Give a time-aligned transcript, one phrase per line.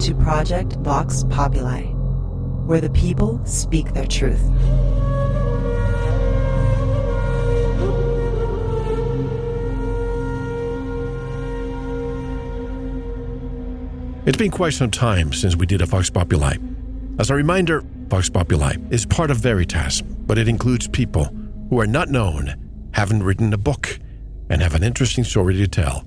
[0.00, 1.84] to Project Vox Populi,
[2.66, 4.42] where the people speak their truth.
[14.26, 16.56] It's been quite some time since we did a Vox Populi.
[17.18, 21.24] As a reminder, Vox Populi is part of Veritas, but it includes people
[21.70, 22.54] who are not known,
[22.92, 23.98] haven't written a book,
[24.50, 26.04] and have an interesting story to tell,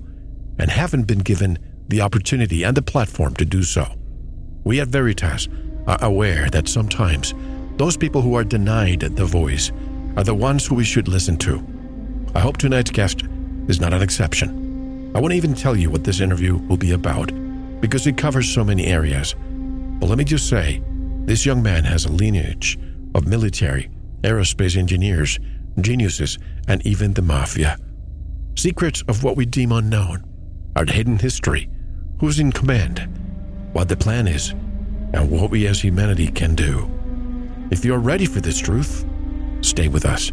[0.58, 1.58] and haven't been given
[1.90, 3.86] the opportunity and the platform to do so.
[4.64, 5.48] We at Veritas
[5.86, 7.34] are aware that sometimes
[7.76, 9.72] those people who are denied the voice
[10.16, 11.64] are the ones who we should listen to.
[12.34, 13.24] I hope tonight's guest
[13.68, 15.12] is not an exception.
[15.14, 17.32] I won't even tell you what this interview will be about
[17.80, 19.34] because it covers so many areas.
[19.98, 20.82] But let me just say,
[21.24, 22.78] this young man has a lineage
[23.14, 23.90] of military,
[24.22, 25.38] aerospace engineers,
[25.80, 27.76] geniuses, and even the mafia.
[28.56, 30.24] Secrets of what we deem unknown,
[30.76, 31.68] our hidden history,
[32.20, 33.08] who's in command,
[33.72, 34.50] what the plan is,
[35.14, 36.88] and what we as humanity can do.
[37.70, 39.06] If you're ready for this truth,
[39.62, 40.30] stay with us.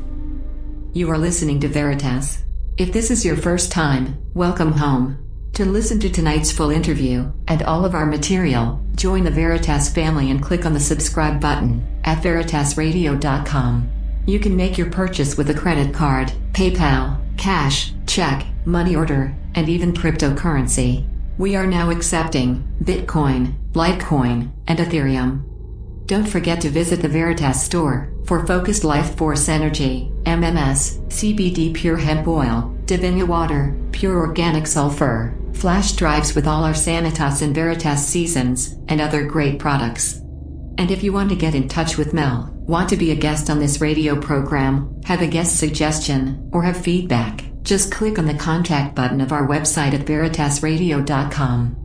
[0.92, 2.44] You are listening to Veritas.
[2.78, 5.18] If this is your first time, welcome home.
[5.54, 10.30] To listen to tonight's full interview and all of our material, join the Veritas family
[10.30, 13.90] and click on the subscribe button at veritasradio.com.
[14.26, 19.70] You can make your purchase with a credit card, PayPal, cash, check, money order, and
[19.70, 21.08] even cryptocurrency.
[21.38, 25.44] We are now accepting Bitcoin, Litecoin, and Ethereum.
[26.08, 31.98] Don't forget to visit the Veritas store for focused life force energy, MMS, CBD pure
[31.98, 38.04] hemp oil, Divinia water, pure organic sulfur, flash drives with all our Sanitas and Veritas
[38.04, 40.16] seasons, and other great products.
[40.80, 43.52] And if you want to get in touch with Mel, want to be a guest
[43.52, 48.34] on this radio program, have a guest suggestion, or have feedback, just click on the
[48.34, 51.76] contact button of our website at veritasradio.com.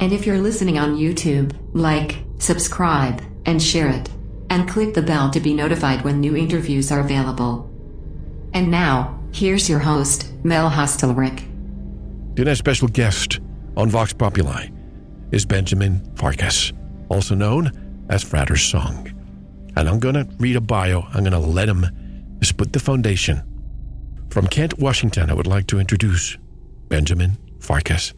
[0.00, 4.08] And if you're listening on YouTube, like, subscribe, and share it.
[4.48, 7.70] And click the bell to be notified when new interviews are available.
[8.54, 11.44] And now, here's your host, Mel Hostelrick.
[12.34, 13.40] Tonight's special guest
[13.76, 14.68] on Vox Populi
[15.30, 16.72] is Benjamin Farkas,
[17.10, 19.12] also known as Fratter's Song.
[19.76, 21.02] And I'm going to read a bio.
[21.02, 21.84] I'm going to let him
[22.40, 23.42] just put the foundation.
[24.30, 26.36] From Kent, Washington, I would like to introduce
[26.88, 28.12] Benjamin Farkas.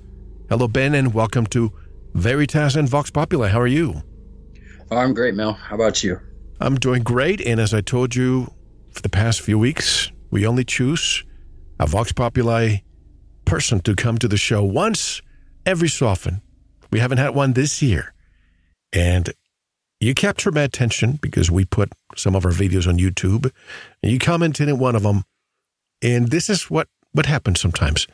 [0.48, 1.72] Hello, Ben, and welcome to
[2.14, 3.48] Veritas and Vox Populi.
[3.48, 4.02] How are you?
[4.90, 5.52] Oh, I'm great, Mel.
[5.52, 6.20] How about you?
[6.60, 7.40] I'm doing great.
[7.40, 8.52] And as I told you
[8.90, 11.24] for the past few weeks, we only choose
[11.78, 12.78] a Vox Populi
[13.44, 15.22] person to come to the show once
[15.64, 16.42] every so often.
[16.90, 18.14] We haven't had one this year.
[18.92, 19.32] And
[20.00, 23.52] you captured my attention because we put some of our videos on YouTube
[24.02, 25.22] and you commented in one of them.
[26.02, 28.06] And this is what, what happens sometimes.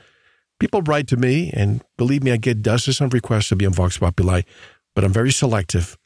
[0.59, 3.73] People write to me, and believe me, I get dozens of requests to be on
[3.73, 4.43] Vox Populi,
[4.95, 5.99] but I'm very selective.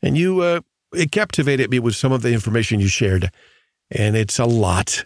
[0.00, 0.60] And you, uh,
[0.94, 3.30] it captivated me with some of the information you shared,
[3.90, 5.04] and it's a lot.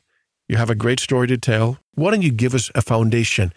[0.49, 1.79] You have a great story to tell.
[1.95, 3.53] Why don't you give us a foundation,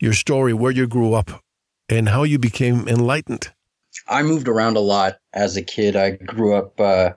[0.00, 1.42] your story, where you grew up,
[1.88, 3.50] and how you became enlightened?
[4.08, 5.96] I moved around a lot as a kid.
[5.96, 7.12] I grew up uh,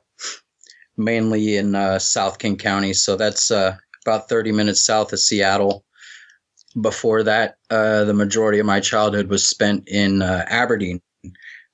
[0.98, 5.84] mainly in uh, South King County, so that's uh, about 30 minutes south of Seattle.
[6.80, 11.02] Before that, uh, the majority of my childhood was spent in uh, Aberdeen.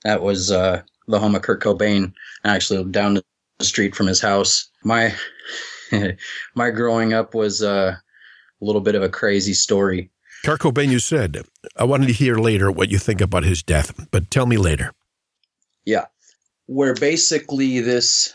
[0.03, 2.13] That was uh, the home of Kurt Cobain.
[2.43, 3.23] Actually down the
[3.61, 4.69] street from his house.
[4.83, 5.13] My
[6.55, 7.95] my growing up was uh,
[8.61, 10.09] a little bit of a crazy story.
[10.45, 11.43] Kurt Cobain, you said.
[11.75, 14.93] I wanted to hear later what you think about his death, but tell me later.
[15.85, 16.05] Yeah,
[16.67, 18.33] where basically this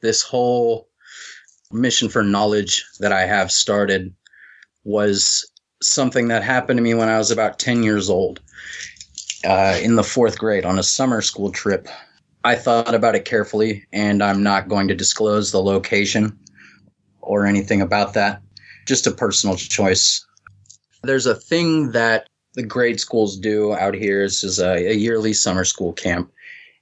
[0.00, 0.88] this whole
[1.74, 4.14] mission for knowledge that I have started
[4.84, 5.50] was
[5.82, 8.40] something that happened to me when I was about ten years old,
[9.44, 11.88] uh, in the fourth grade on a summer school trip
[12.44, 16.38] I thought about it carefully, and I'm not going to disclose the location
[17.22, 18.42] or anything about that.
[18.86, 20.24] Just a personal choice.
[21.02, 24.24] There's a thing that the grade schools do out here.
[24.24, 26.30] This is a, a yearly summer school camp.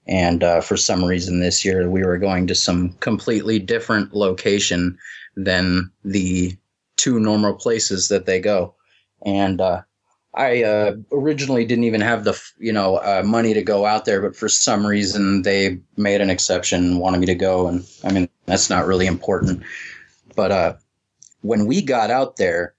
[0.06, 4.98] And uh, for some reason this year, we were going to some completely different location
[5.36, 6.56] than the
[6.96, 8.74] two normal places that they go.
[9.24, 9.82] And uh,
[10.34, 14.20] I uh, originally didn't even have the you know uh, money to go out there,
[14.20, 18.12] but for some reason they made an exception, and wanted me to go, and I
[18.12, 19.62] mean that's not really important.
[20.34, 20.74] But uh,
[21.42, 22.74] when we got out there,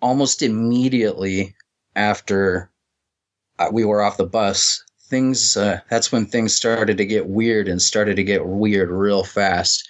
[0.00, 1.54] almost immediately
[1.96, 2.70] after
[3.58, 7.68] uh, we were off the bus, things uh, that's when things started to get weird
[7.68, 9.88] and started to get weird real fast.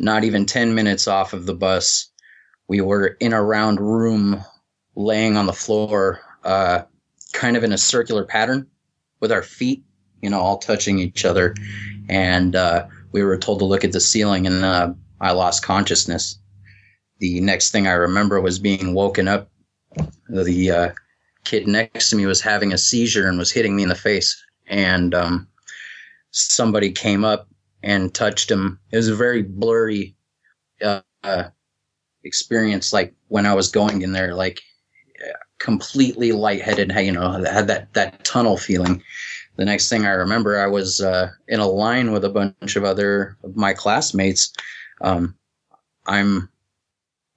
[0.00, 2.08] Not even ten minutes off of the bus,
[2.68, 4.42] we were in a round room
[4.96, 6.82] laying on the floor, uh,
[7.34, 8.68] kind of in a circular pattern.
[9.22, 9.84] with our feet,
[10.20, 11.54] you know, all touching each other,
[12.08, 16.38] and uh, we were told to look at the ceiling, and uh, I lost consciousness.
[17.20, 19.48] The next thing I remember was being woken up.
[20.28, 20.90] The uh,
[21.44, 24.42] kid next to me was having a seizure and was hitting me in the face,
[24.66, 25.48] and um,
[26.30, 27.48] somebody came up
[27.82, 28.78] and touched him.
[28.90, 30.14] It was a very blurry
[30.82, 31.44] uh,
[32.24, 34.60] experience, like when I was going in there, like
[35.58, 36.92] completely lightheaded.
[36.92, 39.02] You know, had that that tunnel feeling.
[39.56, 42.84] The next thing I remember, I was uh, in a line with a bunch of
[42.84, 44.52] other of my classmates.
[45.02, 45.34] Um,
[46.06, 46.48] I'm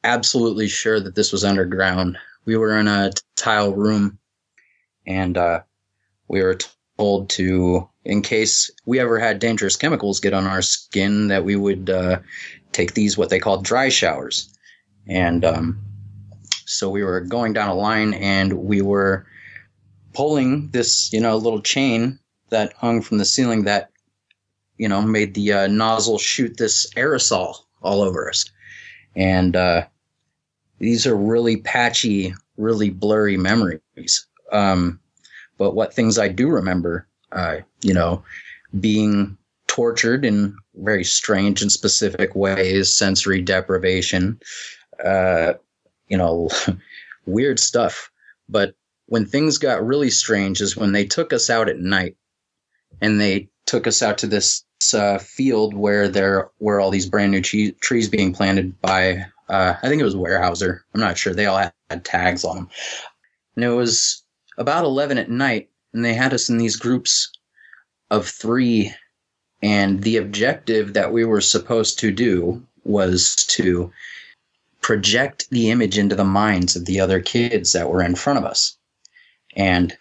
[0.04, 2.18] absolutely sure that this was underground.
[2.46, 4.20] We were in a tile room,
[5.06, 5.62] and uh,
[6.28, 6.58] we were
[6.98, 11.56] told to, in case we ever had dangerous chemicals get on our skin, that we
[11.56, 12.20] would uh,
[12.72, 14.50] take these what they call dry showers.
[15.08, 15.82] And um,
[16.66, 19.26] so we were going down a line, and we were
[20.14, 22.20] pulling this, you know, little chain
[22.50, 23.92] that hung from the ceiling that,
[24.78, 28.46] you know, made the uh, nozzle shoot this aerosol all over us.
[29.16, 29.86] And uh,
[30.80, 34.28] these are really patchy, really blurry memories.
[34.52, 35.00] Um,
[35.58, 38.24] but what things I do remember, uh, you know,
[38.80, 39.38] being
[39.68, 44.40] tortured in very strange and specific ways, sensory deprivation,
[45.04, 45.54] uh,
[46.08, 46.50] you know,
[47.26, 48.12] weird stuff.
[48.50, 48.76] But
[49.08, 52.18] when things got really strange is when they took us out at night
[53.02, 54.64] and they took us out to this
[54.94, 59.76] uh, field where there were all these brand new che- trees being planted by, uh,
[59.82, 60.80] I think it was Weyerhaeuser.
[60.94, 61.34] I'm not sure.
[61.34, 62.70] They all had, had tags on them.
[63.56, 64.24] And it was
[64.58, 67.32] about 11 at night, and they had us in these groups
[68.10, 68.94] of three.
[69.62, 73.92] And the objective that we were supposed to do was to
[74.82, 78.46] project the image into the minds of the other kids that were in front of
[78.46, 78.78] us.
[79.56, 79.96] And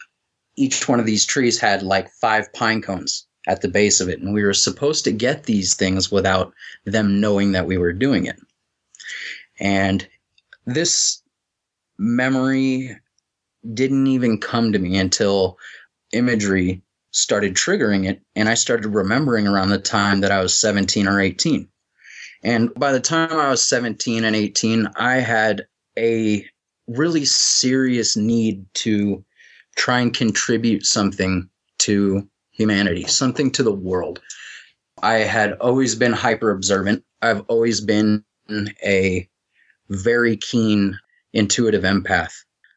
[0.56, 4.20] each one of these trees had like five pine cones at the base of it.
[4.20, 6.52] And we were supposed to get these things without
[6.85, 8.38] them knowing that we were doing it.
[9.61, 10.06] And
[10.67, 11.23] this
[11.99, 12.97] memory
[13.73, 15.59] didn't even come to me until
[16.12, 18.21] imagery started triggering it.
[18.35, 21.69] And I started remembering around the time that I was 17 or 18.
[22.43, 25.67] And by the time I was 17 and 18, I had
[25.99, 26.47] a
[26.87, 29.25] really serious need to
[29.77, 31.49] try and contribute something
[31.79, 34.21] to humanity, something to the world.
[35.03, 37.05] I had always been hyper observant.
[37.23, 38.25] I've always been
[38.85, 39.29] a
[39.94, 40.99] very keen
[41.32, 42.32] intuitive empath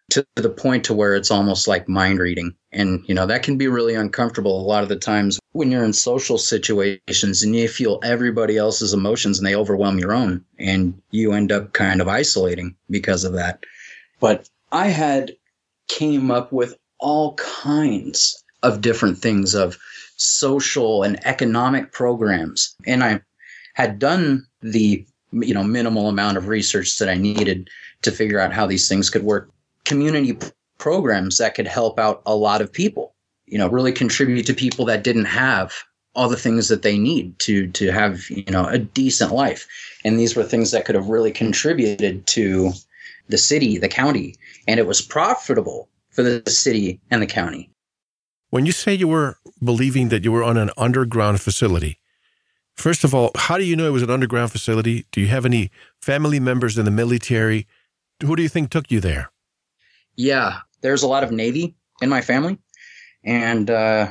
[0.09, 2.55] to the point to where it's almost like mind reading.
[2.71, 5.83] And, you know, that can be really uncomfortable a lot of the times when you're
[5.83, 11.01] in social situations and you feel everybody else's emotions and they overwhelm your own and
[11.11, 13.63] you end up kind of isolating because of that.
[14.19, 15.33] But I had
[15.87, 19.77] came up with all kinds of different things of
[20.15, 22.75] social and economic programs.
[22.85, 23.21] And I
[23.73, 27.69] had done the, you know, minimal amount of research that I needed
[28.03, 29.49] to figure out how these things could work.
[29.85, 30.47] Community p-
[30.77, 33.13] programs that could help out a lot of people
[33.47, 35.73] you know really contribute to people that didn't have
[36.13, 39.67] all the things that they need to to have you know a decent life.
[40.03, 42.71] And these were things that could have really contributed to
[43.29, 44.35] the city the county
[44.67, 47.69] and it was profitable for the city and the county.
[48.49, 51.99] When you say you were believing that you were on an underground facility
[52.77, 55.45] first of all how do you know it was an underground facility do you have
[55.45, 55.69] any
[56.01, 57.67] family members in the military
[58.23, 59.29] who do you think took you there
[60.17, 62.57] yeah, there's a lot of Navy in my family,
[63.23, 64.07] and uh,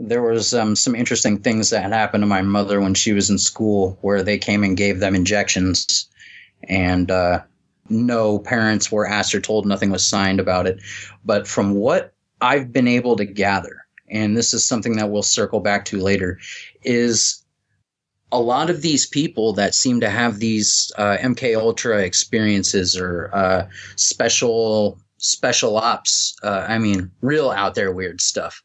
[0.00, 3.38] there was um, some interesting things that happened to my mother when she was in
[3.38, 6.08] school, where they came and gave them injections,
[6.68, 7.42] and uh,
[7.90, 9.66] no parents were asked or told.
[9.66, 10.80] Nothing was signed about it.
[11.24, 15.60] But from what I've been able to gather, and this is something that we'll circle
[15.60, 16.38] back to later,
[16.82, 17.41] is
[18.32, 23.30] a lot of these people that seem to have these uh, MK Ultra experiences or
[23.34, 28.60] uh, special special ops, uh, I mean, real out there weird stuff,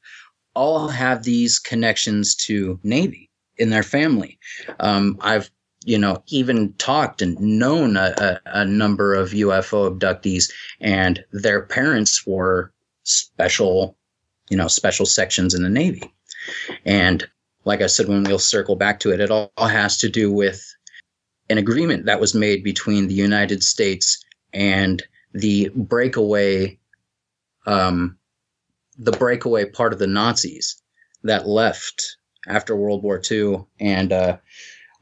[0.55, 4.39] all have these connections to Navy in their family.
[4.79, 5.51] Um, I've
[5.85, 11.61] you know, even talked and known a, a, a, number of UFO abductees, and their
[11.61, 13.97] parents were special,
[14.49, 16.11] you know, special sections in the Navy.
[16.83, 17.25] And
[17.67, 20.65] like I said, when we'll circle back to it, it all has to do with
[21.49, 26.79] an agreement that was made between the United States and the breakaway,
[27.65, 28.17] um,
[28.97, 30.81] the breakaway part of the Nazis
[31.23, 32.15] that left
[32.47, 34.37] after World War II and uh,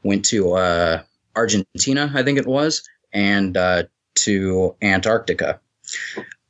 [0.02, 1.02] went to uh,
[1.36, 2.82] Argentina, I think it was,
[3.12, 3.84] and uh,
[4.16, 5.60] to Antarctica.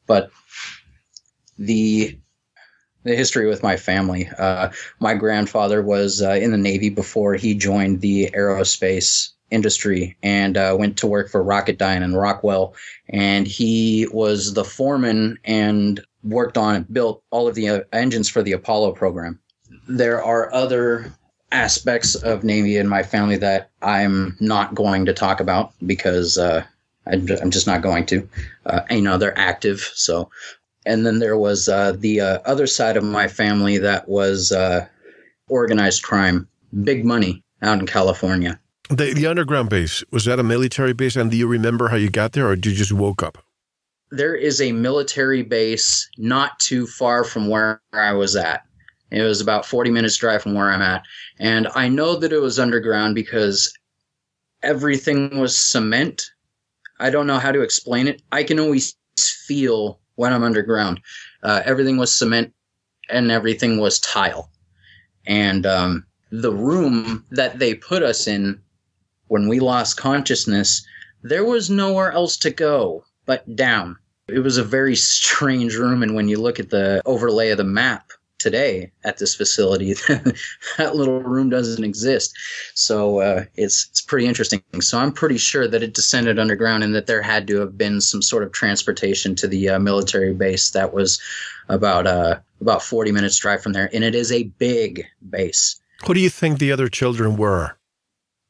[0.07, 0.31] But
[1.59, 2.19] the
[3.07, 4.29] the history with my family.
[4.39, 10.57] Uh, my grandfather was uh, in the Navy before he joined the aerospace industry and
[10.57, 12.75] uh, went to work for Rocketdyne and Rockwell.
[13.09, 18.29] And he was the foreman and worked on and built all of the uh, engines
[18.29, 19.39] for the Apollo program.
[19.89, 21.13] There are other
[21.53, 26.65] aspects of Navy in my family that I'm not going to talk about because uh,
[27.07, 28.29] I'm just not going to.
[28.65, 29.81] Uh, you know, they're active.
[29.95, 30.29] So,
[30.87, 34.87] and then there was uh, the uh, other side of my family that was uh,
[35.49, 36.49] organized crime,
[36.85, 38.59] big money out in California.
[38.89, 41.17] The, the underground base, was that a military base?
[41.17, 43.39] And do you remember how you got there or did you just woke up?
[44.13, 48.63] There is a military base not too far from where I was at.
[49.11, 51.05] It was about 40 minutes drive from where I'm at.
[51.41, 53.77] And I know that it was underground because
[54.63, 56.25] everything was cement.
[57.01, 58.23] I don't know how to explain it.
[58.31, 61.01] I can always feel when I'm underground.
[61.43, 62.53] Uh, everything was cement
[63.09, 64.51] and everything was tile.
[65.27, 68.61] And um, the room that they put us in
[69.29, 70.87] when we lost consciousness,
[71.23, 73.97] there was nowhere else to go but down.
[74.29, 77.65] It was a very strange room, and when you look at the overlay of the
[77.65, 79.93] map today at this facility,
[80.79, 82.37] that little room doesn't exist.
[82.75, 84.63] So uh, it's it's pretty interesting.
[84.81, 88.01] So I'm pretty sure that it descended underground, and that there had to have been
[88.01, 91.21] some sort of transportation to the uh, military base that was
[91.69, 95.81] about uh, about 40 minutes drive from there, and it is a big base.
[96.07, 97.77] Who do you think the other children were?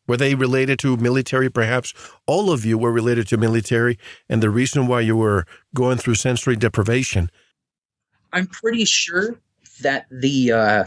[0.08, 1.50] Were they related to military?
[1.50, 1.92] Perhaps
[2.26, 6.14] all of you were related to military, and the reason why you were going through
[6.14, 7.30] sensory deprivation.
[8.32, 9.36] I'm pretty sure
[9.82, 10.84] that the uh,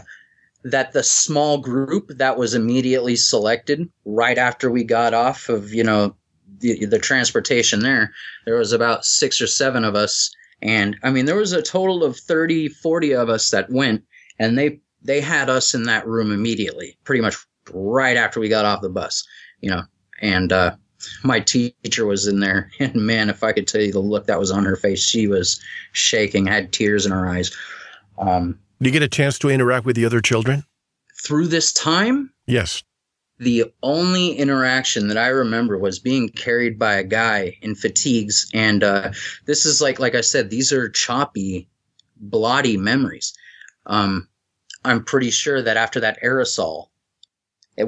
[0.64, 5.84] that the small group that was immediately selected right after we got off of you
[5.84, 6.14] know
[6.60, 8.12] the, the transportation there,
[8.44, 10.30] there was about six or seven of us,
[10.60, 14.04] and I mean there was a total of 30, 40 of us that went,
[14.38, 17.36] and they they had us in that room immediately, pretty much
[17.72, 19.26] right after we got off the bus,
[19.60, 19.82] you know,
[20.20, 20.76] and uh,
[21.22, 24.38] my teacher was in there, and man, if I could tell you the look that
[24.38, 25.60] was on her face, she was
[25.92, 27.56] shaking, had tears in her eyes.
[28.18, 30.64] Um, Did you get a chance to interact with the other children
[31.22, 32.32] through this time?
[32.46, 32.82] Yes.
[33.38, 38.82] The only interaction that I remember was being carried by a guy in fatigues, and
[38.82, 39.12] uh,
[39.44, 41.68] this is like, like I said, these are choppy,
[42.26, 43.34] blotty memories.
[43.84, 44.28] Um,
[44.84, 46.86] I'm pretty sure that after that aerosol,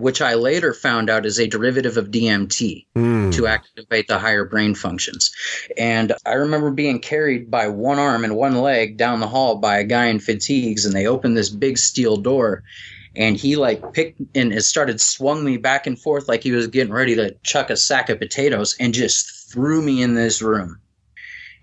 [0.00, 3.32] which I later found out is a derivative of DMT mm.
[3.34, 5.32] to activate the higher brain functions.
[5.76, 9.78] And I remember being carried by one arm and one leg down the hall by
[9.78, 12.62] a guy in fatigues, and they opened this big steel door.
[13.14, 16.66] And he like picked and it started swung me back and forth like he was
[16.66, 20.80] getting ready to chuck a sack of potatoes and just threw me in this room.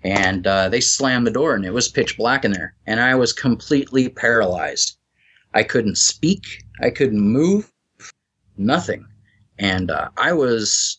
[0.04, 2.74] And uh, they slammed the door and it was pitch black in there.
[2.86, 4.96] And I was completely paralyzed.
[5.52, 6.64] I couldn't speak.
[6.80, 7.70] I couldn't move
[8.60, 9.06] nothing.
[9.58, 10.98] And uh, I was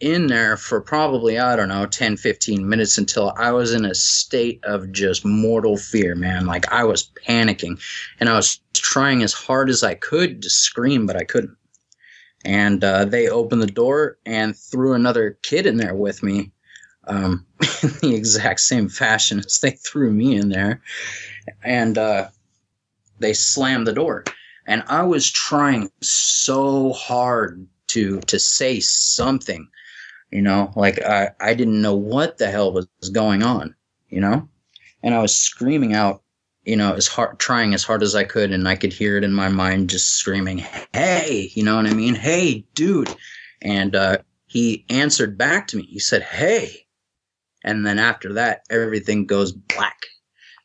[0.00, 3.94] in there for probably, I don't know, 10, 15 minutes until I was in a
[3.94, 6.46] state of just mortal fear, man.
[6.46, 7.80] Like I was panicking
[8.20, 11.56] and I was trying as hard as I could to scream, but I couldn't.
[12.44, 16.52] And uh, they opened the door and threw another kid in there with me
[17.06, 17.46] um,
[17.82, 20.82] in the exact same fashion as they threw me in there.
[21.64, 22.28] And uh,
[23.18, 24.24] they slammed the door
[24.66, 29.68] and I was trying so hard to to say something,
[30.30, 33.74] you know, like I I didn't know what the hell was going on,
[34.08, 34.48] you know,
[35.02, 36.22] and I was screaming out,
[36.64, 39.24] you know, as hard trying as hard as I could, and I could hear it
[39.24, 40.58] in my mind, just screaming,
[40.92, 42.16] "Hey," you know what I mean?
[42.16, 43.14] "Hey, dude,"
[43.62, 45.84] and uh, he answered back to me.
[45.84, 46.86] He said, "Hey,"
[47.62, 49.98] and then after that, everything goes black,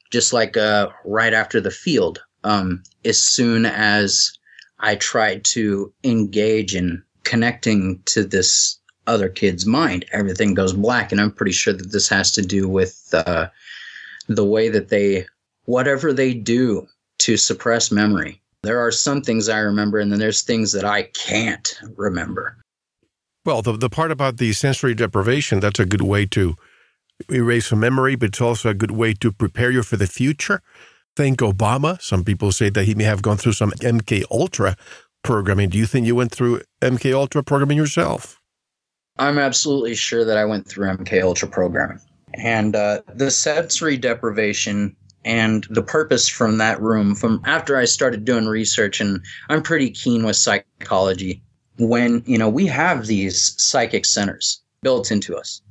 [0.09, 4.37] just like uh, right after the field um, as soon as
[4.79, 11.11] I tried to engage in connecting to this other kid's mind, everything goes black.
[11.11, 13.47] And I'm pretty sure that this has to do with uh,
[14.27, 15.25] the way that they,
[15.65, 16.87] whatever they do
[17.19, 18.41] to suppress memory.
[18.63, 22.57] There are some things I remember, and then there's things that I can't remember.
[23.43, 26.55] Well, the, the part about the sensory deprivation, that's a good way to
[27.31, 30.61] erase a memory, but it's also a good way to prepare you for the future
[31.15, 32.01] think Obama.
[32.01, 34.75] Some people say that he may have gone through some MK Ultra
[35.23, 35.69] programming.
[35.69, 38.39] Do you think you went through MK Ultra programming yourself?
[39.17, 41.99] I'm absolutely sure that I went through MK Ultra programming.
[42.35, 48.25] And uh, the sensory deprivation and the purpose from that room, from after I started
[48.25, 51.43] doing research, and I'm pretty keen with psychology.
[51.77, 55.61] When you know we have these psychic centers built into us,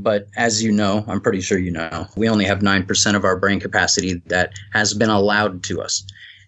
[0.00, 3.36] But as you know, I'm pretty sure you know, we only have 9% of our
[3.36, 6.04] brain capacity that has been allowed to us.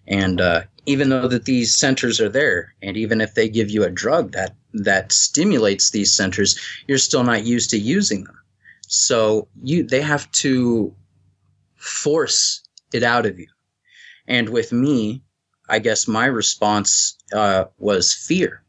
[0.07, 3.83] And uh, even though that these centers are there, and even if they give you
[3.83, 8.39] a drug that that stimulates these centers, you're still not used to using them.
[8.87, 10.95] So you they have to
[11.75, 13.47] force it out of you.
[14.27, 15.23] And with me,
[15.67, 18.63] I guess my response uh, was fear.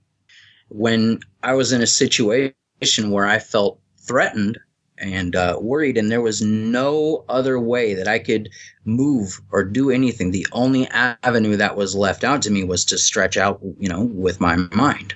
[0.69, 4.59] When I was in a situation where I felt threatened
[5.03, 8.49] and uh, worried, and there was no other way that I could
[8.85, 10.31] move or do anything.
[10.31, 14.05] The only avenue that was left out to me was to stretch out, you know,
[14.05, 15.15] with my mind.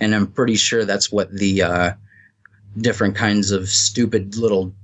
[0.00, 1.92] And I'm pretty sure that's what the uh,
[2.78, 4.74] different kinds of stupid little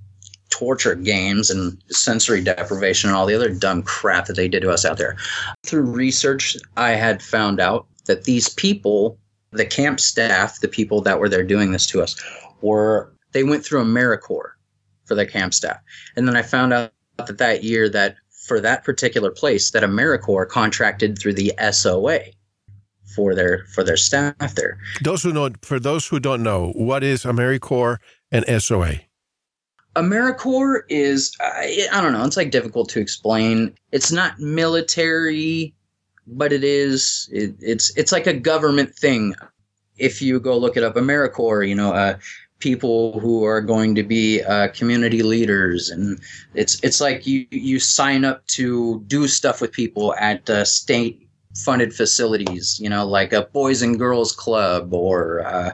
[0.50, 4.70] torture games and sensory deprivation and all the other dumb crap that they did to
[4.70, 5.16] us out there.
[5.64, 9.18] Through research, I had found out that these people,
[9.52, 12.20] the camp staff, the people that were there doing this to us,
[12.60, 14.52] were they went through AmeriCorps
[15.04, 15.78] for their camp staff.
[16.16, 20.48] And then I found out that that year that for that particular place that AmeriCorps
[20.48, 22.20] contracted through the SOA
[23.14, 24.78] for their for their staff there.
[25.02, 27.98] Those who know for those who don't know, what is AmeriCorps
[28.30, 28.94] and SOA?
[29.96, 33.74] AmeriCorps is I, I don't know, it's like difficult to explain.
[33.92, 35.74] It's not military,
[36.26, 39.34] but it is it, it's it's like a government thing.
[39.98, 42.18] If you go look it up, AmeriCorps, you know, uh,
[42.62, 46.20] people who are going to be uh, community leaders, and
[46.54, 51.28] it's it's like you you sign up to do stuff with people at uh, state
[51.56, 55.72] funded facilities, you know, like a boys and girls club or uh,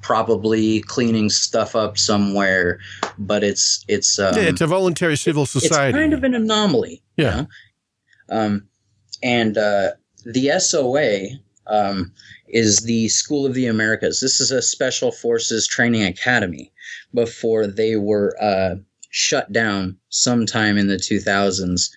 [0.00, 2.78] probably cleaning stuff up somewhere.
[3.18, 5.88] But it's it's um, yeah, it's a voluntary civil society.
[5.88, 7.02] It's kind of an anomaly.
[7.16, 7.24] Yeah.
[7.24, 7.48] You know?
[8.30, 8.68] Um,
[9.24, 9.90] and uh,
[10.24, 12.12] the SOA um,
[12.50, 14.20] is the School of the Americas.
[14.20, 16.72] This is a special forces training academy
[17.14, 18.76] before they were uh,
[19.10, 21.90] shut down sometime in the 2000s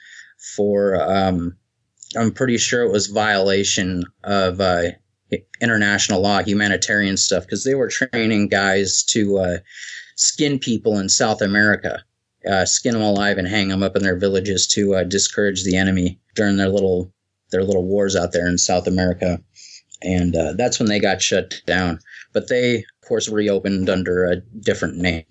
[0.56, 1.56] for, um,
[2.18, 4.92] I'm pretty sure it was violation of uh,
[5.62, 9.58] international law, humanitarian stuff, because they were training guys to uh,
[10.16, 12.04] skin people in South America.
[12.50, 15.78] Uh, skin them alive and hang them up in their villages to uh, discourage the
[15.78, 17.14] enemy during their little
[17.52, 19.40] their little wars out there in South America
[20.02, 22.00] and uh, that's when they got shut down.
[22.34, 25.24] But they, of course, reopened under a different name,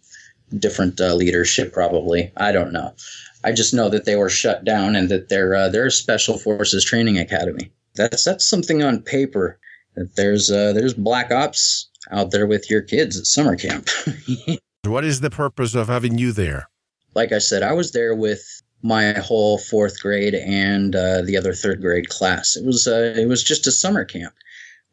[0.59, 2.33] different uh, leadership, probably.
[2.37, 2.95] I don't know.
[3.43, 6.39] I just know that they were shut down and that they're uh, they're a special
[6.39, 7.73] forces training academy.
[7.97, 9.59] That's that's something on paper.
[9.95, 13.89] That there's uh, there's black ops out there with your kids at summer camp.
[14.85, 16.69] what is the purpose of having you there?
[17.15, 21.53] Like I said, I was there with my whole fourth grade and uh, the other
[21.53, 22.57] third grade class.
[22.57, 24.35] It was uh, it was just a summer camp.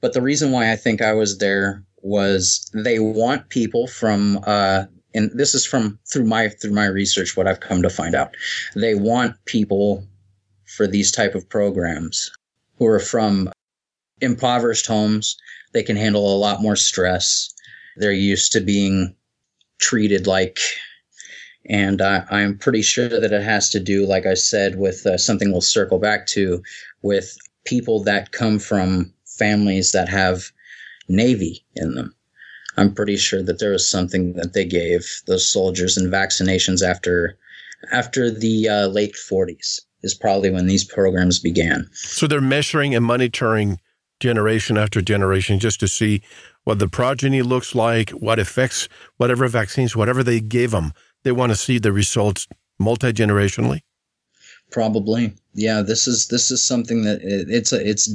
[0.02, 4.86] But the reason why I think I was there was they want people from uh,
[5.14, 8.36] and this is from through my through my research what I've come to find out.
[8.76, 10.08] They want people
[10.66, 12.32] for these type of programs
[12.78, 13.52] who are from
[14.22, 15.38] impoverished homes.
[15.74, 17.54] They can handle a lot more stress.
[17.96, 19.16] They're used to being
[19.80, 20.60] treated like
[21.70, 25.18] and uh, I'm pretty sure that it has to do, like I said, with uh,
[25.18, 26.64] something we'll circle back to,
[27.02, 30.52] with people that come from families that have
[31.08, 32.13] Navy in them.
[32.78, 37.38] I'm pretty sure that there was something that they gave those soldiers in vaccinations after
[37.91, 41.88] after the uh, late 40s is probably when these programs began.
[41.93, 43.80] So they're measuring and monitoring
[44.19, 46.21] generation after generation just to see
[46.63, 50.91] what the progeny looks like, what effects, whatever vaccines, whatever they gave them,
[51.23, 52.47] they want to see the results
[52.80, 53.82] multi generationally.
[54.71, 55.82] Probably, yeah.
[55.82, 58.06] This is this is something that it, it's a, it's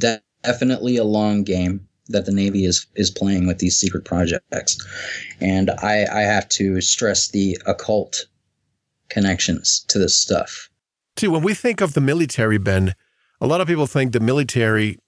[0.43, 4.77] definitely a long game that the Navy is is playing with these secret projects,
[5.41, 8.27] and I I have to stress the occult
[9.09, 10.69] connections to this stuff.
[11.19, 12.95] See, when we think of the military, Ben,
[13.41, 14.99] a lot of people think the military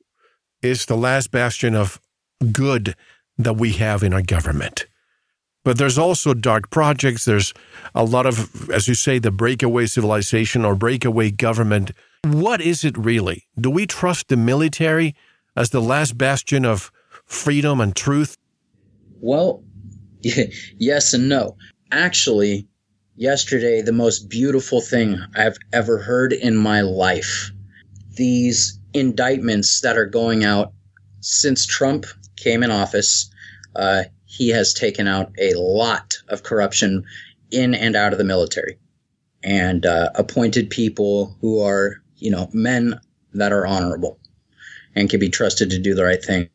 [0.62, 2.00] is the last bastion of
[2.52, 2.94] good
[3.38, 4.86] that we have in our government.
[5.64, 7.24] But there's also dark projects.
[7.24, 7.54] There's
[7.94, 11.92] a lot of, as you say, the breakaway civilization or breakaway government
[12.24, 13.44] what is it really?
[13.60, 15.14] Do we trust the military
[15.56, 16.90] as the last bastion of
[17.24, 18.36] freedom and truth?
[19.20, 19.62] Well,
[20.78, 21.56] yes and no.
[21.92, 22.66] Actually,
[23.16, 27.50] yesterday, the most beautiful thing I've ever heard in my life
[28.16, 30.72] these indictments that are going out
[31.20, 32.06] since Trump
[32.36, 33.28] came in office.
[33.74, 37.04] Uh, he has taken out a lot of corruption
[37.50, 38.78] in and out of the military
[39.42, 42.98] and uh, appointed people who are you know, men
[43.34, 44.18] that are honorable
[44.96, 46.48] and can be trusted to do the right thing.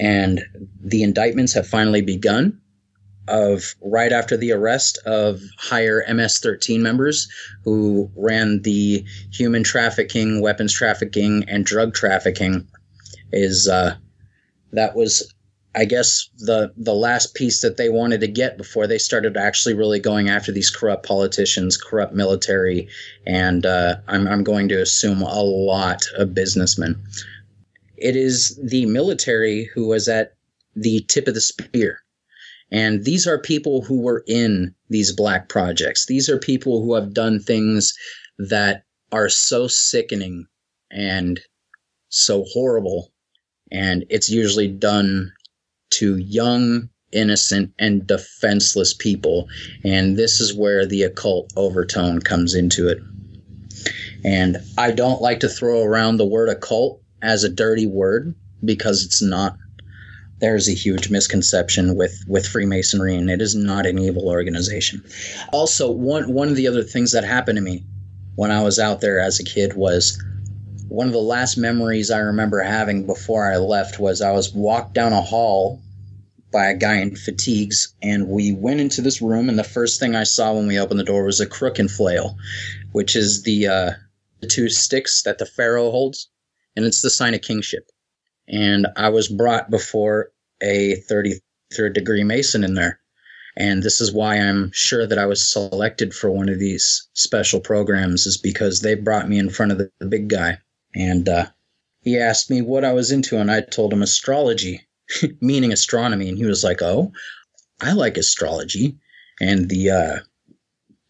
[0.00, 0.42] And
[0.82, 2.60] the indictments have finally begun.
[3.28, 7.28] of right after the arrest of higher MS-13 members
[7.64, 12.68] who ran the human trafficking, weapons trafficking, and drug trafficking.
[13.32, 13.96] Is uh,
[14.72, 15.33] that was
[15.76, 19.74] I guess the the last piece that they wanted to get before they started actually
[19.74, 22.88] really going after these corrupt politicians, corrupt military,
[23.26, 27.02] and uh, I'm I'm going to assume a lot of businessmen.
[27.96, 30.34] It is the military who was at
[30.76, 32.00] the tip of the spear.
[32.70, 36.06] And these are people who were in these black projects.
[36.06, 37.94] These are people who have done things
[38.38, 40.46] that are so sickening
[40.90, 41.40] and
[42.08, 43.12] so horrible.
[43.70, 45.32] And it's usually done
[45.98, 49.48] to young, innocent, and defenseless people.
[49.84, 52.98] And this is where the occult overtone comes into it.
[54.24, 59.04] And I don't like to throw around the word occult as a dirty word because
[59.04, 59.56] it's not.
[60.40, 65.02] There's a huge misconception with, with Freemasonry, and it is not an evil organization.
[65.52, 67.84] Also, one, one of the other things that happened to me
[68.34, 70.22] when I was out there as a kid was
[70.88, 74.94] one of the last memories I remember having before I left was I was walked
[74.94, 75.80] down a hall
[76.54, 80.14] by a guy in fatigues, and we went into this room, and the first thing
[80.14, 82.36] I saw when we opened the door was a crook and flail,
[82.92, 83.90] which is the uh,
[84.40, 86.28] the two sticks that the pharaoh holds,
[86.76, 87.90] and it's the sign of kingship.
[88.46, 90.30] And I was brought before
[90.62, 93.00] a 33rd degree Mason in there.
[93.56, 97.58] And this is why I'm sure that I was selected for one of these special
[97.60, 100.58] programs, is because they brought me in front of the, the big guy.
[100.94, 101.46] And uh,
[102.02, 104.86] he asked me what I was into, and I told him astrology,
[105.40, 106.28] meaning astronomy.
[106.28, 107.12] And he was like, Oh,
[107.80, 108.96] I like astrology.
[109.40, 110.18] And the uh,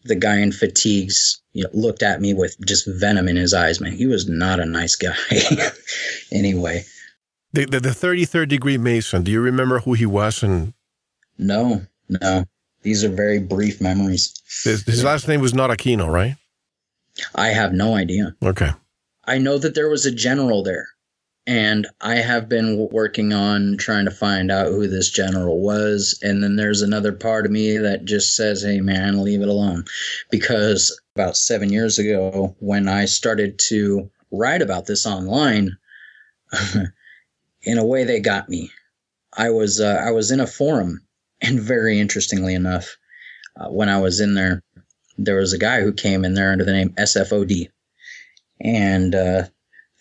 [0.03, 3.81] the guy in fatigues you know, looked at me with just venom in his eyes.
[3.81, 5.15] Man, he was not a nice guy.
[6.31, 6.83] anyway,
[7.53, 10.43] The, the, the 33rd degree Mason, do you remember who he was?
[10.43, 10.73] And
[11.37, 12.45] no, no,
[12.83, 14.33] these are very brief memories.
[14.63, 16.35] his, his last name was not Aquino, right?
[17.33, 18.35] I have no idea.
[18.43, 18.71] Okay.
[19.25, 20.87] I know that there was a general there,
[21.47, 26.17] and I have been working on trying to find out who this general was.
[26.23, 29.85] And then there's another part of me that just says, hey, man, leave it alone.
[30.31, 35.77] Because about seven years ago, when I started to write about this online,
[37.61, 38.71] in a way, they got me.
[39.37, 41.01] I was uh, I was in a forum,
[41.41, 42.97] and very interestingly enough,
[43.59, 44.63] uh, when I was in there,
[45.17, 47.69] there was a guy who came in there under the name SFOD,
[48.61, 49.43] and uh,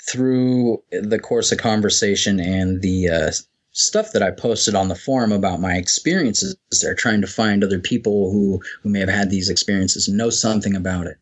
[0.08, 3.30] through the course of conversation and the uh,
[3.72, 7.80] stuff that I posted on the forum about my experiences there, trying to find other
[7.80, 11.18] people who who may have had these experiences know something about it.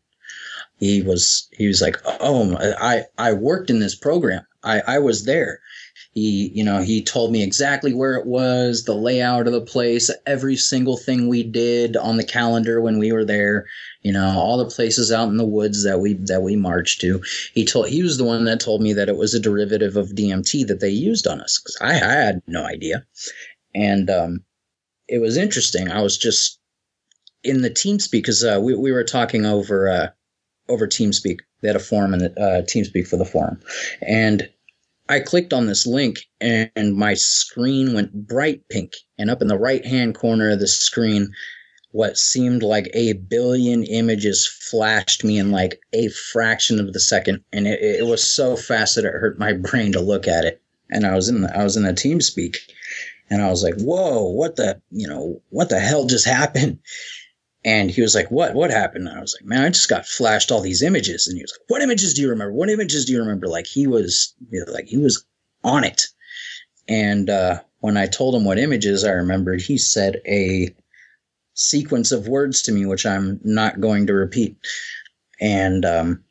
[0.77, 4.45] He was he was like, oh, I I worked in this program.
[4.63, 5.59] I I was there.
[6.13, 10.11] He, you know, he told me exactly where it was, the layout of the place,
[10.27, 13.65] every single thing we did on the calendar when we were there.
[14.03, 17.23] You know, all the places out in the woods that we that we marched to.
[17.53, 20.09] He told he was the one that told me that it was a derivative of
[20.09, 23.05] DMT that they used on us because I, I had no idea,
[23.73, 24.43] and um,
[25.07, 25.89] it was interesting.
[25.89, 26.59] I was just
[27.43, 30.07] in the TeamSpeak because uh, we we were talking over uh,
[30.69, 31.39] over TeamSpeak.
[31.61, 33.59] They had a forum the uh, TeamSpeak for the forum,
[34.01, 34.49] and
[35.09, 38.93] I clicked on this link and my screen went bright pink.
[39.17, 41.31] And up in the right hand corner of the screen,
[41.91, 47.43] what seemed like a billion images flashed me in like a fraction of the second.
[47.51, 50.61] And it, it was so fast that it hurt my brain to look at it.
[50.89, 52.55] And I was in the, I was in the TeamSpeak
[53.29, 56.79] and I was like, whoa, what the, you know, what the hell just happened?
[57.65, 58.53] And he was like, "What?
[58.53, 61.37] What happened?" And I was like, "Man, I just got flashed all these images." And
[61.37, 62.53] he was like, "What images do you remember?
[62.53, 65.25] What images do you remember?" Like he was, you know, like he was
[65.63, 66.07] on it.
[66.87, 70.75] And uh, when I told him what images I remembered, he said a
[71.53, 74.57] sequence of words to me, which I'm not going to repeat.
[75.39, 76.23] And um,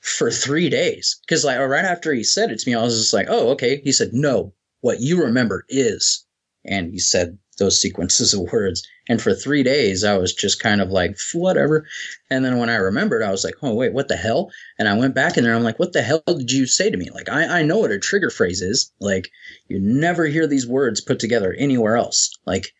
[0.00, 3.12] for three days, because like right after he said it to me, I was just
[3.12, 6.24] like, "Oh, okay." He said, "No, what you remember is,"
[6.64, 8.86] and he said those sequences of words.
[9.08, 11.86] And for three days, I was just kind of like, whatever.
[12.30, 14.50] And then when I remembered, I was like, oh, wait, what the hell?
[14.78, 15.54] And I went back in there.
[15.54, 17.08] I'm like, what the hell did you say to me?
[17.10, 18.92] Like, I, I know what a trigger phrase is.
[19.00, 19.30] Like,
[19.68, 22.30] you never hear these words put together anywhere else.
[22.46, 22.72] Like,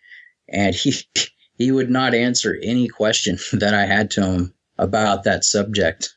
[0.49, 0.95] and he,
[1.59, 6.15] he would not answer any question that I had to him about that subject.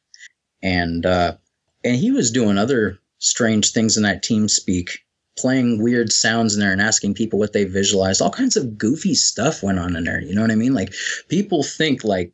[0.61, 1.37] And, uh,
[1.83, 4.97] and he was doing other strange things in that TeamSpeak
[5.39, 8.21] playing weird sounds in there and asking people what they visualized.
[8.21, 10.21] All kinds of goofy stuff went on in there.
[10.21, 10.73] You know what I mean?
[10.73, 10.93] Like
[11.29, 12.33] people think like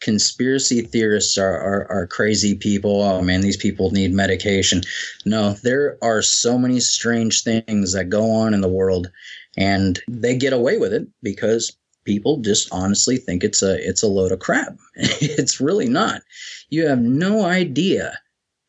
[0.00, 3.02] conspiracy theorists are, are, are crazy people.
[3.02, 4.82] Oh man, these people need medication.
[5.24, 9.10] No, there are so many strange things that go on in the world
[9.56, 14.08] and they get away with it because people just honestly think it's a it's a
[14.08, 14.76] load of crap.
[14.94, 16.22] it's really not.
[16.68, 18.18] You have no idea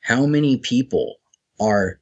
[0.02, 1.18] how many people
[1.60, 2.00] are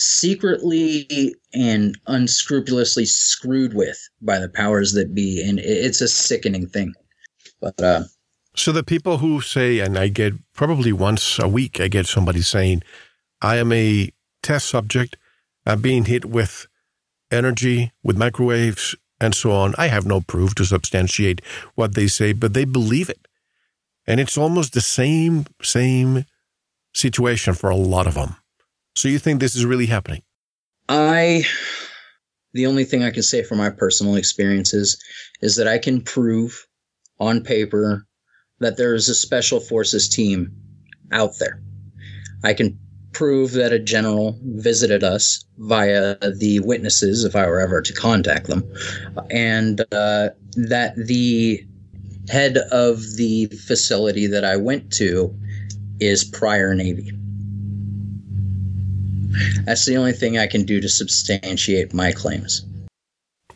[0.00, 6.92] secretly and unscrupulously screwed with by the powers that be and it's a sickening thing.
[7.60, 8.04] But uh
[8.56, 12.42] so the people who say, and I get probably once a week, I get somebody
[12.42, 12.82] saying,
[13.40, 14.10] I am a
[14.42, 15.16] test subject.
[15.64, 16.66] I'm being hit with
[17.30, 19.74] energy, with microwaves, and so on.
[19.78, 21.42] I have no proof to substantiate
[21.74, 23.28] what they say, but they believe it.
[24.06, 26.24] And it's almost the same, same
[26.92, 28.36] situation for a lot of them.
[29.00, 30.20] So you think this is really happening?
[30.90, 31.44] I,
[32.52, 35.02] the only thing I can say from my personal experiences
[35.40, 36.66] is that I can prove
[37.18, 38.06] on paper
[38.58, 40.52] that there is a special forces team
[41.12, 41.62] out there.
[42.44, 42.78] I can
[43.12, 48.48] prove that a general visited us via the witnesses, if I were ever to contact
[48.48, 48.70] them,
[49.30, 50.28] and uh,
[50.68, 51.66] that the
[52.28, 55.34] head of the facility that I went to
[56.00, 57.12] is prior Navy.
[59.64, 62.64] That's the only thing I can do to substantiate my claims.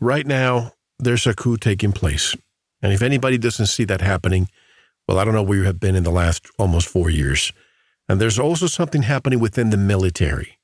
[0.00, 2.36] Right now, there's a coup taking place.
[2.82, 4.48] And if anybody doesn't see that happening,
[5.08, 7.52] well, I don't know where you have been in the last almost four years.
[8.08, 10.58] And there's also something happening within the military.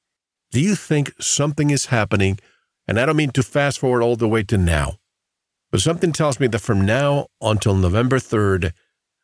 [0.50, 2.38] Do you think something is happening?
[2.86, 4.98] And I don't mean to fast forward all the way to now,
[5.70, 8.72] but something tells me that from now until November 3rd,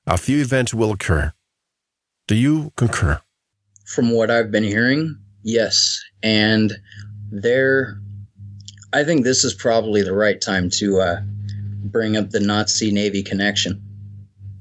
[0.06, 1.32] a few events will occur.
[2.28, 3.20] Do you concur?
[3.84, 6.02] From what I've been hearing, yes.
[6.22, 6.72] And
[7.30, 7.98] there,
[8.92, 11.20] I think this is probably the right time to uh,
[11.84, 13.80] bring up the Nazi Navy connection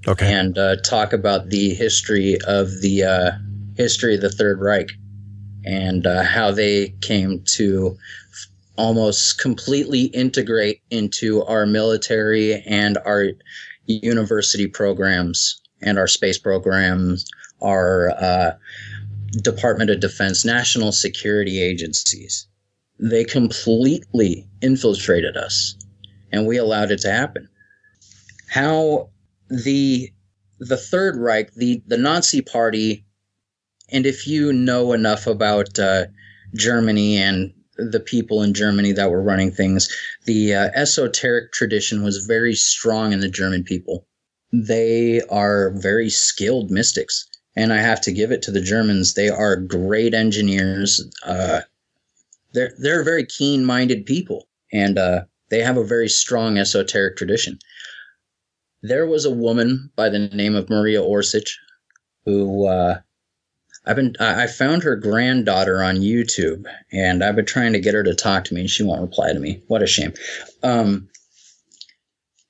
[0.08, 0.32] okay.
[0.32, 3.32] and uh, talk about the history of the uh,
[3.76, 4.91] history of the Third Reich
[5.65, 7.98] and uh, how they came to
[8.32, 13.30] f- almost completely integrate into our military and our
[13.88, 17.26] university programs and our space programs,
[17.62, 18.52] our uh,
[19.41, 22.48] Department of Defense, national security agencies.
[23.00, 25.76] They completely infiltrated us,
[26.32, 27.50] and we allowed it to happen.
[28.50, 29.10] How
[29.50, 30.12] the
[30.60, 33.06] the Third Reich, the the Nazi Party,
[33.91, 36.06] and if you know enough about uh,
[36.56, 39.89] Germany and the people in Germany that were running things,
[40.26, 44.08] the uh, esoteric tradition was very strong in the German people.
[44.54, 49.13] They are very skilled mystics, and I have to give it to the Germans.
[49.13, 51.04] They are great engineers.
[51.24, 51.62] Uh,
[52.54, 57.60] they're they're very keen-minded people, and uh, they have a very strong esoteric tradition
[58.88, 61.58] there was a woman by the name of Maria Orsich
[62.26, 63.00] who uh,
[63.86, 68.04] I've been I found her granddaughter on YouTube and I've been trying to get her
[68.04, 69.62] to talk to me and she won't reply to me.
[69.68, 70.13] What a shame.
[70.63, 71.10] Um,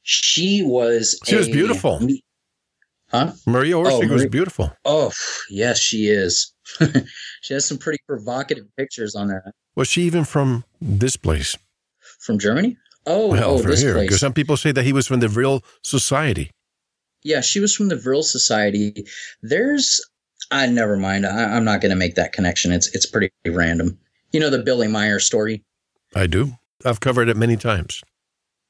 [0.04, 2.00] she was she was beautiful.
[3.16, 3.32] Huh?
[3.46, 4.72] Maria Orsich oh, beautiful.
[4.84, 5.12] Oh
[5.50, 6.54] yes, she is.
[7.42, 9.54] she has some pretty provocative pictures on there.
[9.76, 11.56] Was she even from this place?
[12.20, 12.78] From Germany?
[13.06, 15.64] Oh, well, oh, from here, because some people say that he was from the Vril
[15.84, 16.52] Society.
[17.24, 19.06] Yeah, she was from the Vril Society.
[19.44, 20.02] There's,
[20.52, 21.26] I never mind.
[21.26, 22.72] I, am not going to make that connection.
[22.72, 23.98] It's it's pretty random.
[24.32, 25.64] You know the Billy Meier story.
[26.16, 26.58] I do.
[26.84, 28.02] I've covered it many times.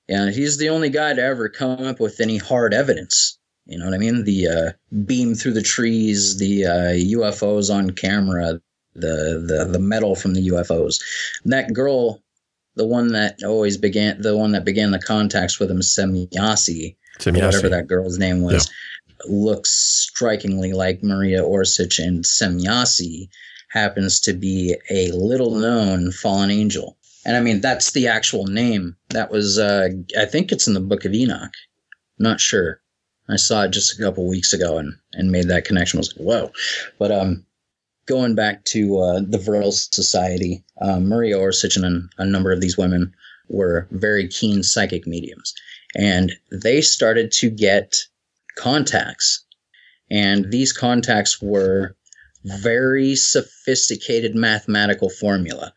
[0.08, 3.35] Yeah, he's the only guy to ever come up with any hard evidence.
[3.66, 4.24] You know what I mean?
[4.24, 4.72] The uh,
[5.06, 8.62] beam through the trees, the uh, UFOs on camera,
[8.94, 11.02] the, the the metal from the UFOs.
[11.44, 12.22] And that girl
[12.76, 17.70] the one that always began the one that began the contacts with him, Semjase, whatever
[17.70, 19.16] that girl's name was, yeah.
[19.34, 23.30] looks strikingly like Maria Orsich, and Semjase
[23.70, 26.98] happens to be a little known fallen angel.
[27.26, 28.96] And I mean, that's the actual name.
[29.10, 31.54] That was, uh, I think it's in the Book of Enoch.
[32.20, 32.82] Not sure.
[33.28, 35.98] I saw it just a couple weeks ago and, and made that connection.
[35.98, 36.52] I was like, whoa.
[37.00, 37.46] But um,
[38.06, 42.78] going back to uh, the Vril Society, uh, Maria Orsich and a number of these
[42.78, 43.14] women
[43.50, 45.54] were very keen psychic mediums.
[45.96, 47.96] And they started to get
[48.56, 49.44] contacts.
[50.12, 51.96] And these contacts were
[52.44, 55.74] very sophisticated mathematical formula,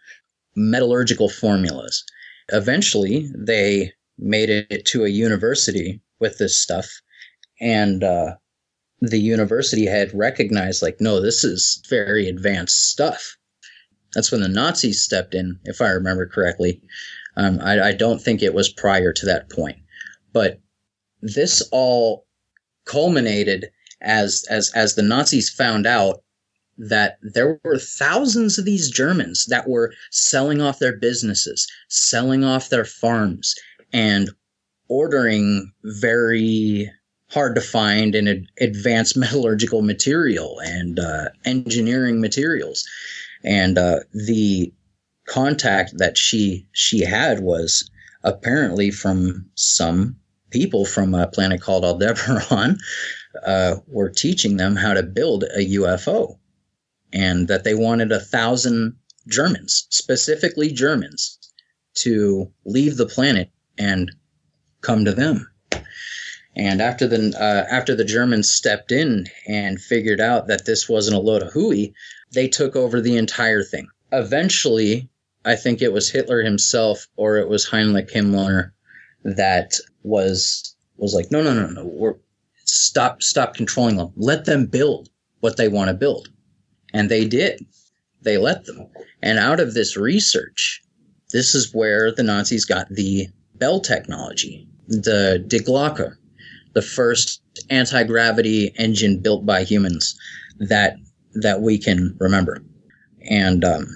[0.55, 2.05] metallurgical formulas.
[2.51, 7.01] Eventually, they made it to a university with this stuff.
[7.61, 8.37] And uh,
[9.01, 13.37] the university had recognized like no this is very advanced stuff.
[14.15, 16.83] That's when the nazis stepped in if i remember correctly.
[17.37, 19.79] Um, I, I don't think it was prior to that point.
[20.33, 20.61] But
[21.23, 22.27] this all
[22.85, 26.23] culminated as as as the nazis found out
[26.79, 32.69] that there were thousands of these germans that were selling off their businesses selling off
[32.69, 33.55] their farms
[33.93, 34.31] and
[34.89, 36.91] ordering very
[37.31, 42.87] hard to find and ad- advanced metallurgical material and uh, engineering materials.
[43.45, 44.73] And uh, the
[45.27, 47.89] contact that she she had was
[48.25, 50.17] apparently from some
[50.51, 52.79] people from a planet called Aldebaran
[53.47, 56.39] uh, were teaching them how to build a UFO,
[57.13, 58.97] and that they wanted a thousand
[59.29, 61.39] Germans, specifically Germans,
[61.95, 64.11] to leave the planet and
[64.81, 65.47] come to them.
[66.59, 71.17] And after the uh, after the Germans stepped in and figured out that this wasn't
[71.17, 71.95] a load of hooey,
[72.33, 73.87] they took over the entire thing.
[74.11, 75.09] Eventually,
[75.45, 78.73] I think it was Hitler himself or it was Heinrich Himmler
[79.23, 82.15] that was was like, no, no, no, no, we're
[82.65, 84.13] stop stop controlling them.
[84.17, 86.29] Let them build what they want to build,
[86.93, 87.65] and they did.
[88.23, 88.89] They let them.
[89.23, 90.83] And out of this research,
[91.31, 96.17] this is where the Nazis got the Bell technology, the Die Glocke,
[96.75, 100.19] the first anti-gravity engine built by humans
[100.59, 100.97] that
[101.35, 102.63] that we can remember.
[103.31, 103.87] And um,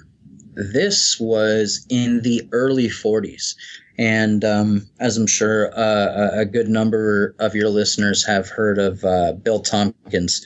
[0.54, 3.54] this was in the early 40s.
[3.98, 9.04] And um, as I'm sure uh, a good number of your listeners have heard of
[9.04, 10.44] uh, Bill Tompkins,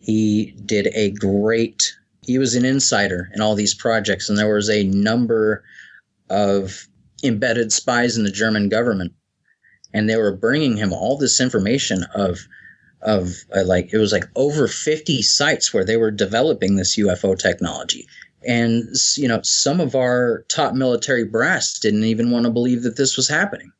[0.00, 4.28] he did a great, he was an insider in all these projects.
[4.28, 5.64] And there was a number
[6.28, 6.86] of
[7.22, 9.12] embedded spies in the German government.
[9.94, 12.46] And they were bringing him all this information of
[13.02, 17.38] of uh, like it was like over 50 sites where they were developing this UFO
[17.38, 18.06] technology.
[18.46, 18.84] And
[19.16, 23.16] you know, some of our top military brass didn't even want to believe that this
[23.16, 23.72] was happening.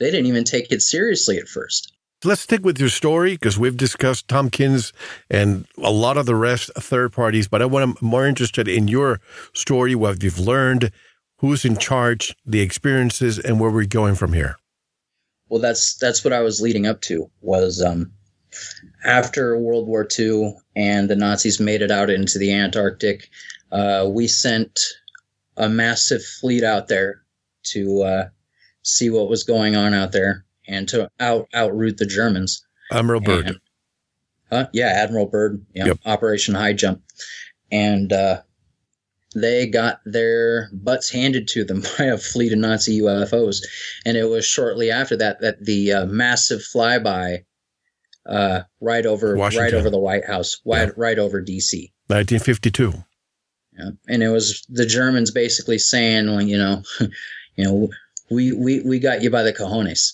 [0.00, 1.92] They didn't even take it seriously at first.
[2.24, 4.92] Let's stick with your story because we've discussed Tompkins
[5.28, 8.86] and a lot of the rest third parties, but I want to more interested in
[8.86, 9.20] your
[9.54, 10.92] story, what you've learned,
[11.38, 14.56] who's in charge, the experiences, and where we're going from here.
[15.52, 18.10] Well, that's that's what I was leading up to was um,
[19.04, 23.28] after World War II and the Nazis made it out into the Antarctic,
[23.70, 24.80] uh, we sent
[25.58, 27.20] a massive fleet out there
[27.64, 28.28] to uh,
[28.80, 32.66] see what was going on out there and to out outroot the Germans.
[32.90, 33.46] Admiral Byrd.
[33.48, 33.60] And,
[34.50, 35.66] uh, yeah, Admiral Byrd.
[35.74, 35.98] Yeah, yep.
[36.06, 37.02] Operation High Jump,
[37.70, 38.40] and uh,
[39.34, 43.62] they got their butts handed to them by a fleet of Nazi UFOs,
[44.04, 47.44] and it was shortly after that that the uh, massive flyby
[48.26, 49.64] uh, right over Washington.
[49.64, 50.94] right over the White House, right, yeah.
[50.96, 51.92] right over D.C.
[52.08, 52.92] 1952.
[53.78, 56.82] Yeah, and it was the Germans basically saying, like, you know,
[57.56, 57.88] you know,
[58.30, 60.12] we we we got you by the cojones.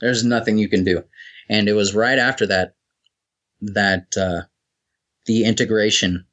[0.00, 1.02] There's nothing you can do,
[1.48, 2.74] and it was right after that
[3.60, 4.42] that uh,
[5.26, 6.26] the integration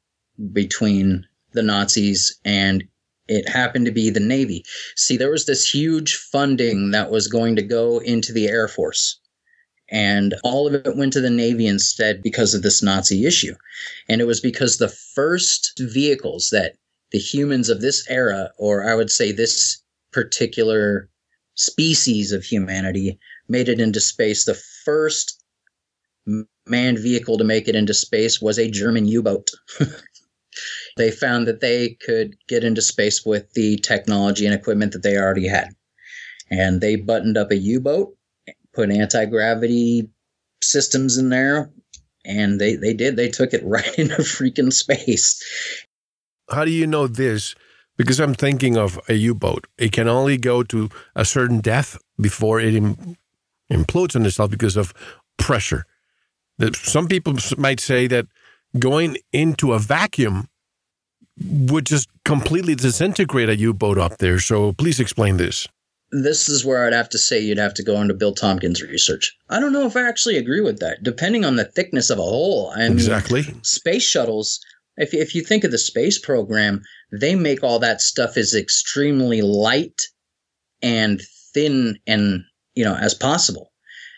[0.52, 2.84] between the Nazis and
[3.26, 4.64] it happened to be the Navy.
[4.96, 9.18] See, there was this huge funding that was going to go into the Air Force
[9.90, 13.54] and all of it went to the Navy instead because of this Nazi issue.
[14.08, 16.76] And it was because the first vehicles that
[17.12, 21.08] the humans of this era, or I would say this particular
[21.54, 25.44] species of humanity, made it into space, the first
[26.66, 29.50] manned vehicle to make it into space was a German U boat.
[30.96, 35.16] they found that they could get into space with the technology and equipment that they
[35.16, 35.68] already had.
[36.50, 38.16] And they buttoned up a U boat
[38.74, 40.08] put anti gravity
[40.62, 41.70] systems in there,
[42.24, 43.16] and they they did.
[43.16, 45.42] They took it right into freaking space.
[46.50, 47.54] How do you know this?
[47.96, 49.68] Because I'm thinking of a U-boat.
[49.78, 53.16] It can only go to a certain depth before it Im-
[53.70, 54.92] implodes on itself because of
[55.38, 55.86] pressure.
[56.74, 58.26] Some people might say that
[58.80, 60.48] going into a vacuum
[61.42, 64.38] would just completely disintegrate a U-boat up there.
[64.38, 65.66] So please explain this
[66.14, 69.36] this is where I'd have to say you'd have to go into Bill Tompkins' research.
[69.50, 72.22] I don't know if I actually agree with that, depending on the thickness of a
[72.22, 72.72] hole.
[72.76, 73.42] I exactly.
[73.62, 74.60] Space shuttles,
[74.96, 79.42] if, if you think of the space program, they make all that stuff as extremely
[79.42, 80.02] light
[80.82, 81.20] and
[81.52, 83.72] thin and, you know, as possible.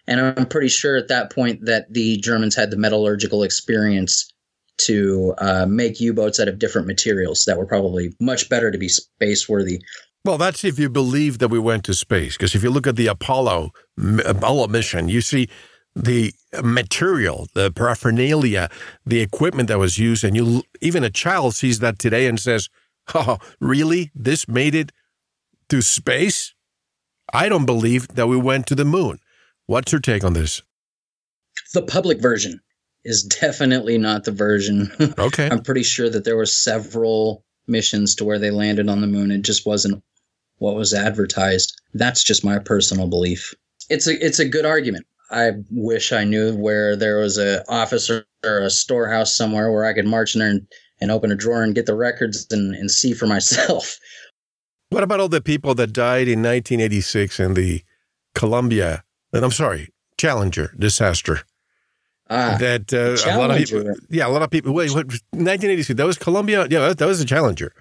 [0.06, 4.32] And I'm pretty sure at that point that the Germans had the metallurgical experience
[4.78, 8.88] to uh, make U-boats out of different materials that were probably much better to be
[8.88, 9.82] space worthy.
[10.24, 12.36] Well, that's if you believe that we went to space.
[12.36, 13.70] Because if you look at the Apollo
[14.24, 15.48] Apollo mission, you see
[15.94, 18.68] the material, the paraphernalia,
[19.04, 22.68] the equipment that was used, and you even a child sees that today and says,
[23.14, 24.10] "Oh, really?
[24.14, 24.90] This made it
[25.68, 26.54] to space?"
[27.32, 29.20] I don't believe that we went to the moon.
[29.66, 30.62] What's your take on this?
[31.72, 32.60] The public version
[33.06, 34.90] is definitely not the version.
[35.18, 35.48] Okay.
[35.50, 39.30] I'm pretty sure that there were several missions to where they landed on the moon.
[39.30, 40.02] It just wasn't
[40.58, 41.80] what was advertised.
[41.94, 43.54] That's just my personal belief.
[43.88, 45.06] it's a it's a good argument.
[45.30, 49.92] I wish I knew where there was a office or, a storehouse somewhere where I
[49.92, 50.68] could march in there and,
[51.00, 53.98] and open a drawer and get the records and, and see for myself.
[54.90, 57.82] What about all the people that died in 1986 in the
[58.36, 59.02] Columbia,
[59.32, 61.40] and I'm sorry, Challenger disaster?
[62.28, 64.72] Ah, that uh, a lot of people, yeah, a lot of people.
[64.72, 65.06] Wait, what?
[65.06, 65.94] 1982?
[65.94, 66.66] That was Columbia.
[66.68, 67.72] Yeah, that, that was a Challenger.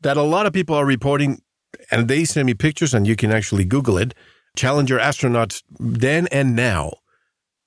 [0.00, 1.42] That a lot of people are reporting,
[1.90, 4.14] and they send me pictures, and you can actually Google it.
[4.56, 6.94] Challenger astronauts then and now,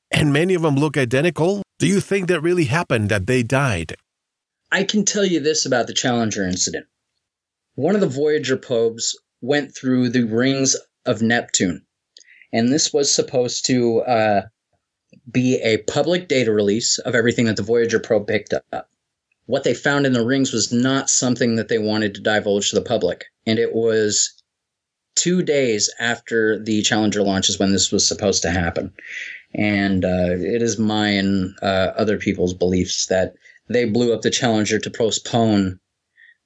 [0.09, 1.61] and many of them look identical.
[1.77, 3.09] Do you think that really happened?
[3.09, 3.95] That they died?
[4.71, 6.87] I can tell you this about the Challenger incident.
[7.75, 11.85] One of the Voyager probes went through the rings of Neptune,
[12.51, 14.41] and this was supposed to uh,
[15.31, 18.89] be a public data release of everything that the Voyager probe picked up.
[19.45, 22.75] What they found in the rings was not something that they wanted to divulge to
[22.75, 24.39] the public, and it was
[25.15, 28.93] two days after the Challenger launches when this was supposed to happen.
[29.53, 33.33] And uh, it is my and uh, other people's beliefs that
[33.67, 35.79] they blew up the Challenger to postpone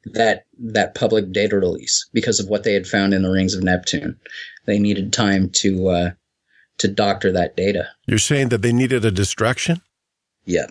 [0.06, 3.64] that that public data release because of what they had found in the rings of
[3.64, 4.20] Neptune.
[4.66, 6.10] They needed time to uh,
[6.80, 7.88] to doctor that data.
[8.07, 9.82] You're saying that they needed a distraction?
[10.45, 10.67] Yeah.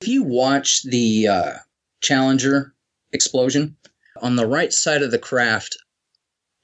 [0.00, 1.52] If you watch the uh,
[2.00, 2.74] Challenger
[3.12, 3.76] explosion
[4.20, 5.76] on the right side of the craft,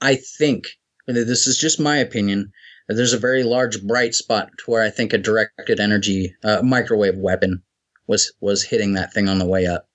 [0.00, 0.66] I think
[1.06, 2.52] and this is just my opinion.
[2.88, 6.62] that There's a very large bright spot to where I think a directed energy uh,
[6.62, 7.62] microwave weapon
[8.06, 9.88] was was hitting that thing on the way up.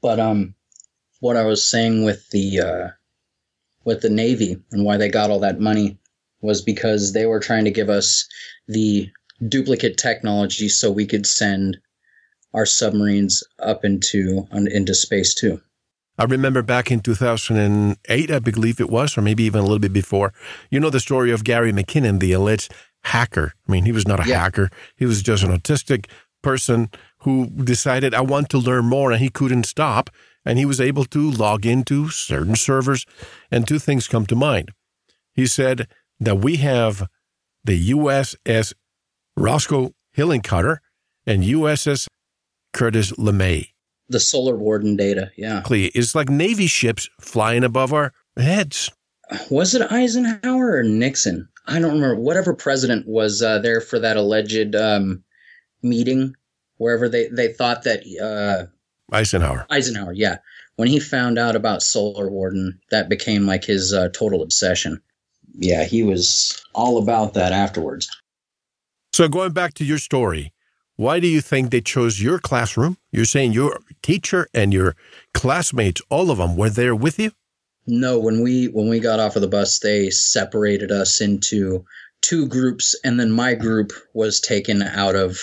[0.00, 0.54] But um,
[1.20, 2.88] what I was saying with the uh,
[3.84, 5.98] with the Navy and why they got all that money
[6.46, 8.26] was because they were trying to give us
[8.68, 9.10] the
[9.48, 11.76] duplicate technology so we could send
[12.54, 15.60] our submarines up into into space too.
[16.18, 19.92] I remember back in 2008, I believe it was, or maybe even a little bit
[19.92, 20.32] before.
[20.70, 22.72] You know the story of Gary McKinnon, the alleged
[23.02, 23.52] hacker.
[23.68, 24.40] I mean, he was not a Yeah.
[24.40, 24.70] hacker.
[24.96, 26.06] He was just an autistic
[26.42, 26.88] person
[27.20, 30.08] who decided, I want to learn more, and he couldn't stop.
[30.44, 33.04] And he was able to log into certain servers,
[33.50, 34.70] and two things come to mind.
[35.34, 35.86] He said
[36.20, 37.06] that we have
[37.64, 38.72] the USS
[39.36, 40.78] Roscoe Hillenkoetter
[41.26, 42.08] and USS
[42.72, 43.68] Curtis LeMay.
[44.08, 45.62] The solar warden data, yeah.
[45.68, 48.90] It's like Navy ships flying above our heads.
[49.50, 51.48] Was it Eisenhower or Nixon?
[51.66, 52.14] I don't remember.
[52.14, 55.24] Whatever president was uh, there for that alleged um,
[55.82, 56.34] meeting,
[56.76, 58.70] wherever they, they thought that uh,
[59.12, 59.66] Eisenhower.
[59.70, 60.36] Eisenhower, yeah.
[60.76, 65.00] When he found out about Solar Warden, that became like his uh, total obsession.
[65.58, 68.08] Yeah, he was all about that afterwards.
[69.12, 70.52] So going back to your story,
[70.96, 72.96] why do you think they chose your classroom?
[73.10, 74.96] You're saying your teacher and your
[75.34, 77.32] classmates, all of them, were there with you?
[77.86, 81.84] No, when we when we got off of the bus, they separated us into
[82.20, 85.38] two groups, and then my group was taken out of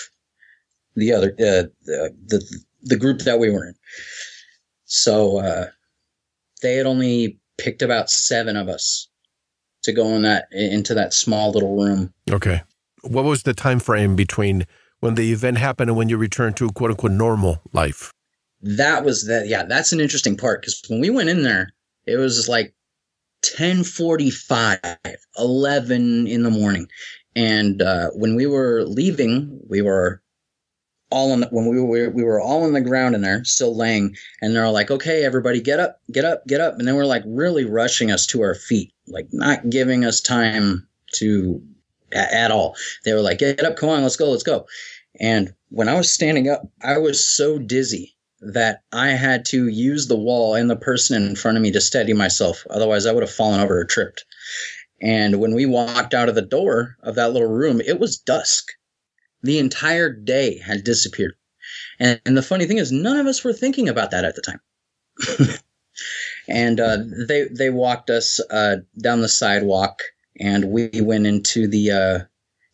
[0.95, 3.75] the other uh, the, the the group that we were in.
[4.85, 5.67] So uh,
[6.61, 9.07] they had only picked about seven of us
[9.83, 12.13] to go in that into that small little room.
[12.29, 12.61] Okay.
[13.01, 14.65] What was the time frame between
[15.01, 18.11] when the event happened and when you returned to quote unquote normal life?
[18.61, 19.47] That was that.
[19.47, 21.73] Yeah, that's an interesting part because when we went in there,
[22.05, 22.73] it was like
[23.43, 24.79] 1045
[25.37, 26.87] 11 in the morning
[27.35, 30.22] and uh, when we were leaving we were
[31.13, 33.75] all on the, when we were we were all on the ground in there still
[33.75, 37.05] laying and they're like okay everybody get up get up get up and then we're
[37.05, 41.61] like really rushing us to our feet like not giving us time to
[42.13, 44.65] a- at all they were like get up come on let's go let's go
[45.19, 50.07] and when i was standing up i was so dizzy that I had to use
[50.07, 52.67] the wall and the person in front of me to steady myself.
[52.69, 54.25] Otherwise, I would have fallen over or tripped.
[55.01, 58.71] And when we walked out of the door of that little room, it was dusk.
[59.43, 61.35] The entire day had disappeared.
[61.99, 64.41] And, and the funny thing is, none of us were thinking about that at the
[64.41, 64.59] time.
[66.47, 70.01] and uh, they they walked us uh, down the sidewalk,
[70.39, 72.19] and we went into the uh,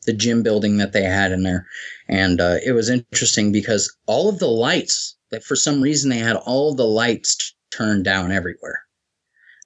[0.06, 1.68] the gym building that they had in there.
[2.08, 6.18] And uh, it was interesting because all of the lights that for some reason they
[6.18, 8.84] had all the lights t- turned down everywhere.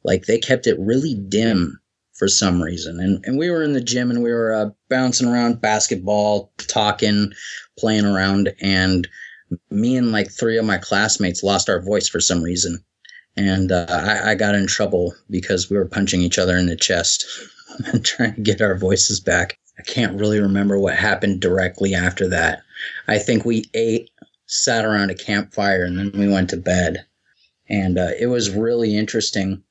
[0.04, 1.80] Like they kept it really dim
[2.14, 3.00] for some reason.
[3.00, 7.34] And and we were in the gym and we were uh, bouncing around basketball, talking,
[7.78, 9.08] playing around, and
[9.70, 12.84] me and like three of my classmates lost our voice for some reason.
[13.36, 16.76] And uh, I, I got in trouble because we were punching each other in the
[16.76, 17.26] chest
[17.88, 19.58] and trying to get our voices back.
[19.80, 22.62] I can't really remember what happened directly after that.
[23.08, 24.12] I think we ate
[24.46, 27.06] sat around a campfire and then we went to bed.
[27.70, 29.64] And uh, it was really interesting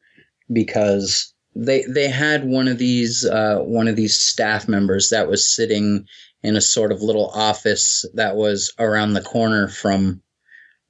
[0.53, 5.55] because they they had one of these uh, one of these staff members that was
[5.55, 6.07] sitting
[6.43, 10.23] in a sort of little office that was around the corner from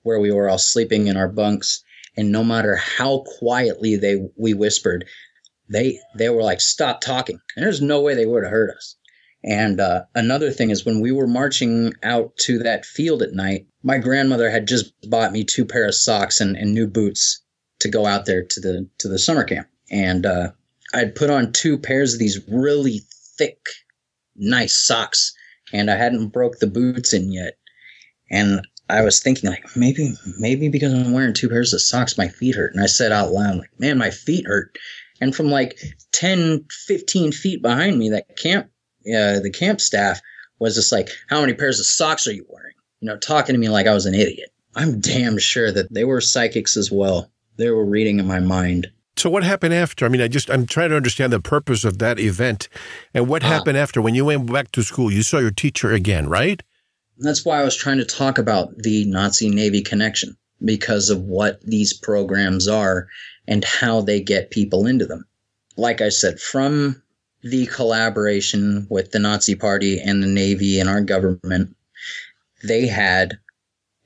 [0.02, 1.82] where we were all sleeping in our bunks.
[2.16, 5.06] And no matter how quietly they we whispered
[5.68, 7.38] they they were like stop talking.
[7.56, 8.96] And there's no way they would have heard us.
[9.44, 13.66] And uh, another thing is when we were marching out to that field at night
[13.82, 17.42] my grandmother had just bought me two pair of socks and, and new boots
[17.80, 20.50] to go out there to the to the summer camp and uh,
[20.94, 23.00] i'd put on two pairs of these really
[23.38, 23.58] thick
[24.34, 25.32] nice socks
[25.72, 27.54] and i hadn't broke the boots in yet.
[28.32, 32.28] And I was thinking like maybe maybe because I'm wearing two pairs of socks my
[32.28, 32.72] feet hurt.
[32.74, 34.76] And I said out loud like man my feet hurt.
[35.20, 35.78] And from like
[36.12, 38.66] 10 15 feet behind me that camp
[39.06, 40.20] uh, the camp staff
[40.58, 42.74] was just like how many pairs of socks are you wearing?
[43.00, 44.50] You know talking to me like I was an idiot.
[44.74, 47.30] I'm damn sure that they were psychics as well.
[47.56, 50.04] They were reading in my mind so what happened after?
[50.04, 52.68] I mean, I just I'm trying to understand the purpose of that event,
[53.14, 55.12] and what uh, happened after when you went back to school.
[55.12, 56.62] You saw your teacher again, right?
[57.22, 61.60] that's why I was trying to talk about the Nazi Navy connection because of what
[61.62, 63.08] these programs are
[63.46, 65.24] and how they get people into them.
[65.76, 67.02] Like I said, from
[67.42, 71.74] the collaboration with the Nazi Party and the Navy and our government,
[72.62, 73.38] they had,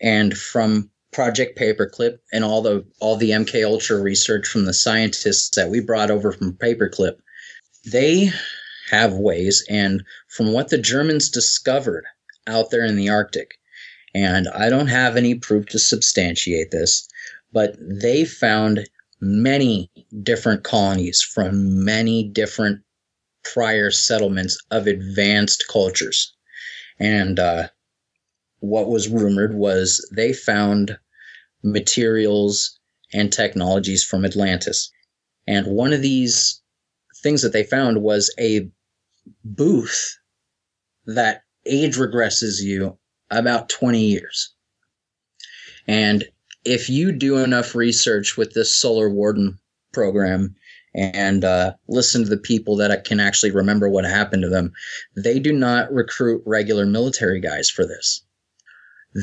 [0.00, 5.56] and from Project Paperclip and all the all the MK Ultra research from the scientists
[5.56, 7.16] that we brought over from Paperclip,
[7.90, 8.28] they
[8.90, 9.64] have ways.
[9.70, 12.04] And from what the Germans discovered
[12.46, 13.54] out there in the Arctic.
[14.14, 17.08] And I don't have any proof to substantiate this,
[17.50, 18.86] but they found
[19.18, 19.90] many
[20.22, 22.82] different colonies from many different
[23.42, 26.36] prior settlements of advanced cultures.
[26.98, 27.68] And uh,
[28.58, 30.98] what was rumored was they found
[31.66, 32.78] materials
[33.12, 34.90] and technologies from Atlantis.
[35.46, 36.62] And one of these
[37.22, 38.70] things that they found was a
[39.44, 40.18] booth
[41.06, 42.98] that age regresses you
[43.30, 44.54] about 20 years.
[45.88, 46.24] And
[46.64, 49.58] if you do enough research with this Solar Warden
[49.92, 50.54] program
[50.94, 54.72] and uh, listen to the people that can actually remember what happened to them,
[55.16, 58.24] they do not recruit regular military guys for this.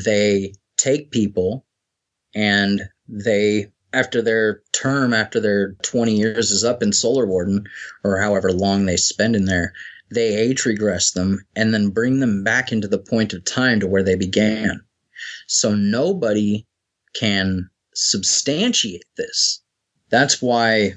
[0.04, 1.63] They take people
[2.34, 7.64] and they after their term, after their 20 years is up in Solar Warden,
[8.02, 9.72] or however long they spend in there,
[10.10, 13.86] they age regress them and then bring them back into the point of time to
[13.86, 14.80] where they began.
[15.46, 16.66] So nobody
[17.14, 19.62] can substantiate this.
[20.10, 20.94] That's why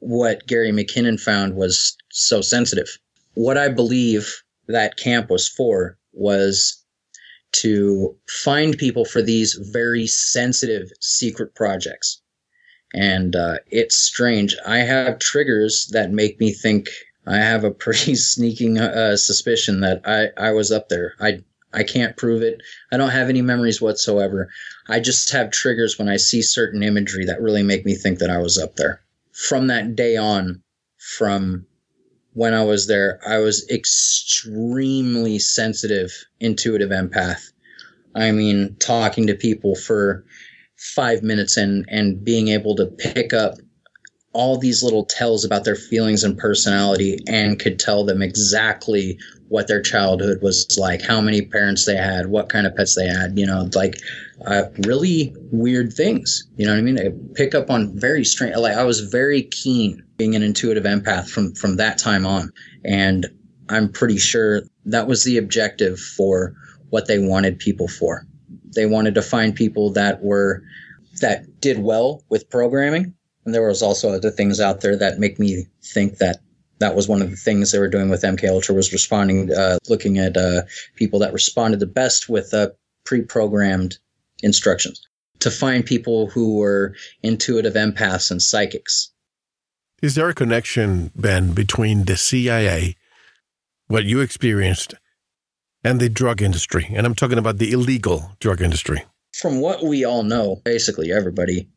[0.00, 2.98] what Gary McKinnon found was so sensitive.
[3.34, 6.83] What I believe that camp was for was
[7.62, 12.20] to find people for these very sensitive secret projects.
[12.92, 14.56] And uh, it's strange.
[14.66, 16.88] I have triggers that make me think
[17.26, 21.14] I have a pretty sneaking uh, suspicion that I, I was up there.
[21.20, 21.42] I
[21.76, 22.60] I can't prove it.
[22.92, 24.48] I don't have any memories whatsoever.
[24.88, 28.30] I just have triggers when I see certain imagery that really make me think that
[28.30, 29.00] I was up there.
[29.32, 30.62] From that day on,
[30.98, 31.66] from
[32.34, 37.50] when I was there, I was extremely sensitive, intuitive empath.
[38.14, 40.24] I mean, talking to people for
[40.76, 43.54] five minutes and, and being able to pick up
[44.34, 49.16] all these little tells about their feelings and personality and could tell them exactly
[49.48, 53.06] what their childhood was like, how many parents they had, what kind of pets they
[53.06, 53.96] had, you know, like
[54.46, 56.48] uh, really weird things.
[56.56, 56.98] You know what I mean?
[56.98, 58.56] I pick up on very strange.
[58.56, 62.52] Like I was very keen being an intuitive empath from from that time on,
[62.84, 63.26] and
[63.68, 66.54] I'm pretty sure that was the objective for
[66.90, 68.26] what they wanted people for.
[68.74, 70.64] They wanted to find people that were
[71.20, 73.14] that did well with programming
[73.44, 76.40] and there was also other things out there that make me think that
[76.78, 79.78] that was one of the things they were doing with MK Ultra was responding, uh,
[79.88, 80.62] looking at uh,
[80.96, 82.68] people that responded the best with uh,
[83.04, 83.98] pre-programmed
[84.42, 85.06] instructions
[85.40, 89.10] to find people who were intuitive empaths and psychics.
[90.02, 92.96] Is there a connection, Ben, between the CIA,
[93.86, 94.94] what you experienced,
[95.82, 96.88] and the drug industry?
[96.92, 99.04] And I'm talking about the illegal drug industry.
[99.32, 101.68] From what we all know, basically everybody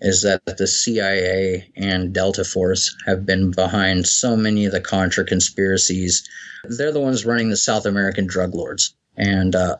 [0.00, 5.24] is that the CIA and Delta Force have been behind so many of the Contra
[5.24, 6.28] conspiracies.
[6.64, 8.94] They're the ones running the South American drug lords.
[9.16, 9.76] And uh,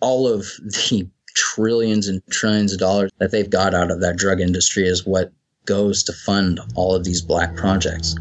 [0.00, 4.40] all of the trillions and trillions of dollars that they've got out of that drug
[4.40, 5.32] industry is what
[5.66, 8.14] goes to fund all of these black projects.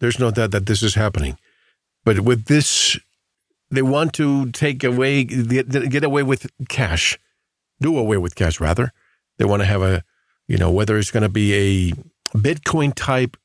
[0.00, 1.38] There's no doubt that this is happening.
[2.04, 2.98] But with this,
[3.70, 7.18] they want to take away, get away with cash,
[7.80, 8.92] do away with cash, rather.
[9.38, 10.02] They want to have a
[10.50, 13.36] you know, whether it's going to be a Bitcoin type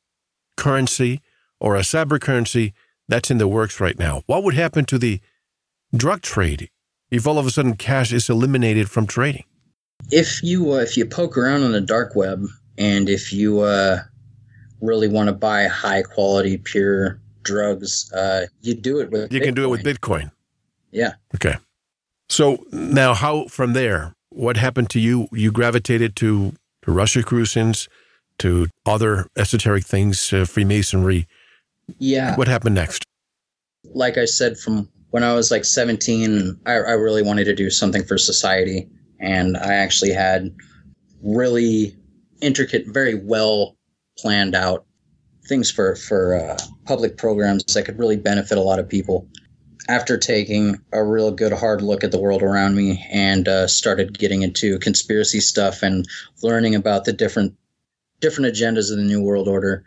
[0.58, 1.22] currency
[1.60, 2.74] or a cyber currency
[3.08, 4.24] that's in the works right now.
[4.26, 5.22] What would happen to the
[5.96, 6.72] drug trade
[7.12, 9.44] if all of a sudden cash is eliminated from trading?
[10.10, 12.44] If you uh, if you poke around on the dark web
[12.80, 14.00] and if you uh,
[14.82, 19.44] really want to buy high quality pure drugs, uh, you do it with you Bitcoin.
[19.44, 20.32] can do it with Bitcoin.
[20.90, 21.14] Yeah.
[21.36, 21.56] Okay.
[22.30, 24.16] So now, how from there?
[24.30, 25.28] What happened to you?
[25.32, 26.54] You gravitated to,
[26.86, 27.90] to Rosicrucians,
[28.40, 31.28] to other esoteric things, uh, Freemasonry.
[32.00, 32.36] Yeah.
[32.36, 33.04] What happened next?
[33.94, 37.70] Like I said, from when I was like 17, I, I really wanted to do
[37.70, 38.88] something for society.
[39.20, 40.54] And I actually had
[41.24, 41.96] really
[42.42, 43.76] intricate, very well
[44.18, 44.86] planned out
[45.48, 49.28] things for, for uh, public programs that could really benefit a lot of people.
[49.88, 54.18] After taking a real good hard look at the world around me and uh, started
[54.18, 56.08] getting into conspiracy stuff and
[56.42, 57.54] learning about the different
[58.20, 59.84] different agendas of the New World Order,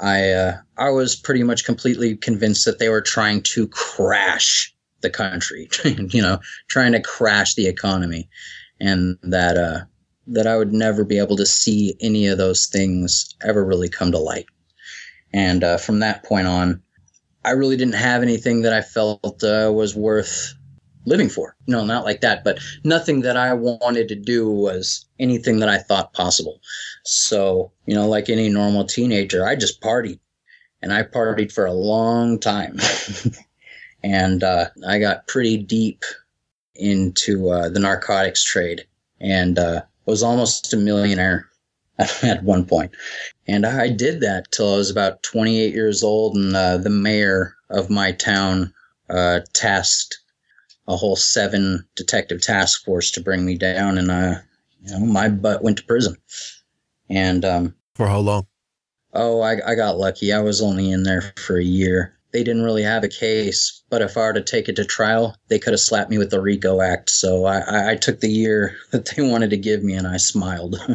[0.00, 5.10] I uh, I was pretty much completely convinced that they were trying to crash the
[5.10, 8.28] country, you know, trying to crash the economy,
[8.80, 9.80] and that uh,
[10.28, 14.12] that I would never be able to see any of those things ever really come
[14.12, 14.46] to light.
[15.32, 16.82] And uh, from that point on,
[17.48, 20.54] I really didn't have anything that I felt uh, was worth
[21.06, 21.56] living for.
[21.66, 25.78] No, not like that, but nothing that I wanted to do was anything that I
[25.78, 26.60] thought possible.
[27.04, 30.20] So, you know, like any normal teenager, I just partied
[30.82, 32.78] and I partied for a long time.
[34.04, 36.04] and uh, I got pretty deep
[36.74, 38.86] into uh, the narcotics trade
[39.20, 41.47] and uh, was almost a millionaire
[42.22, 42.92] at one point.
[43.46, 47.54] And I did that till I was about 28 years old, and uh, the mayor
[47.70, 48.72] of my town
[49.10, 50.18] uh, tasked
[50.86, 54.34] a whole seven detective task force to bring me down, and uh,
[54.82, 56.16] you know, my butt went to prison.
[57.10, 58.46] And um, For how long?
[59.14, 60.32] oh, I, I got lucky.
[60.32, 62.17] I was only in there for a year.
[62.32, 65.34] They didn't really have a case, but if I were to take it to trial,
[65.48, 67.08] they could have slapped me with the RICO Act.
[67.08, 70.76] So I, I, took the year that they wanted to give me, and I smiled.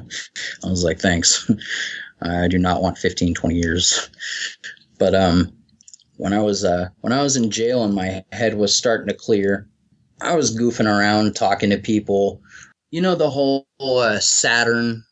[0.64, 1.50] I was like, thanks.
[2.22, 4.10] I do not want 15, 20 years.
[5.00, 5.52] But um,
[6.18, 9.14] when I was uh, when I was in jail and my head was starting to
[9.14, 9.68] clear,
[10.22, 12.42] I was goofing around talking to people.
[12.92, 15.04] You know the whole uh, Saturn,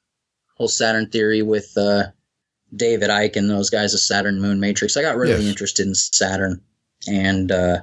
[0.58, 2.04] whole Saturn theory with uh,
[2.76, 4.96] David Icke and those guys of Saturn Moon Matrix.
[4.98, 5.50] I got really Yes.
[5.50, 6.62] interested in Saturn
[7.08, 7.82] and uh,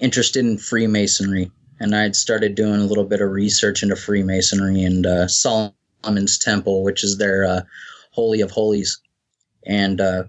[0.00, 1.50] interested in Freemasonry,
[1.80, 6.82] and I'd started doing a little bit of research into Freemasonry and uh, Solomon's Temple,
[6.84, 7.60] which is their uh,
[8.12, 9.00] holy of holies,
[9.66, 10.24] and uh,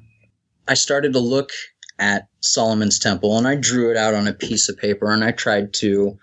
[0.68, 1.52] I started to look
[1.99, 5.32] at Solomon's Temple, and I drew it out on a piece of paper, and I
[5.32, 6.18] tried to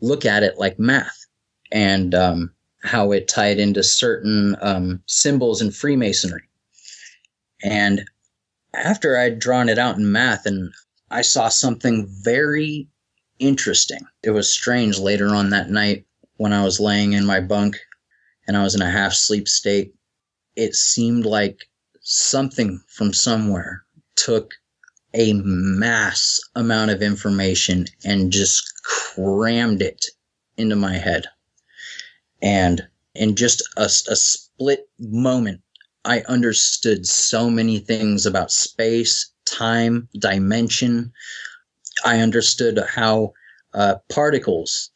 [0.00, 1.26] look at it like math
[1.70, 2.52] and um,
[2.82, 6.42] how it tied into certain um, symbols in Freemasonry.
[7.64, 8.04] And
[8.74, 10.70] after I'd drawn it out in math, and
[11.10, 12.88] I saw something very
[13.38, 14.06] interesting.
[14.22, 16.04] It was strange later on that night
[16.36, 17.80] when I was laying in my bunk
[18.46, 19.94] and I was in a half sleep state.
[20.56, 21.68] It seemed like
[22.02, 23.84] something from somewhere
[24.14, 24.52] took
[25.14, 30.04] a mass amount of information and just crammed it
[30.58, 31.24] into my head.
[32.42, 35.62] And in just a, a split moment,
[36.06, 41.12] I understood so many things about space, time, dimension.
[42.04, 43.32] I understood how
[43.72, 44.90] uh, particles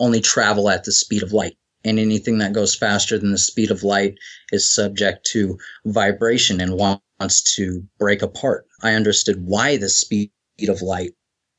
[0.00, 3.70] only travel at the speed of light, and anything that goes faster than the speed
[3.70, 4.16] of light
[4.50, 8.66] is subject to vibration and wants to break apart.
[8.82, 10.32] I understood why the speed
[10.68, 11.12] of light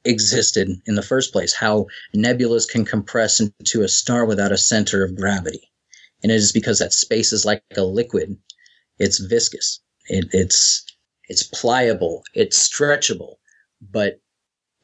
[0.06, 5.04] existed in the first place, how nebulas can compress into a star without a center
[5.04, 5.72] of gravity.
[6.22, 8.38] And it is because that space is like a liquid.
[9.00, 9.82] It's viscous.
[10.08, 10.86] It, it's
[11.30, 12.24] it's pliable.
[12.34, 13.36] It's stretchable,
[13.82, 14.20] but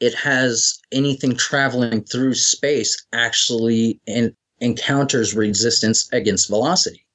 [0.00, 7.06] it has anything traveling through space actually in, encounters resistance against velocity.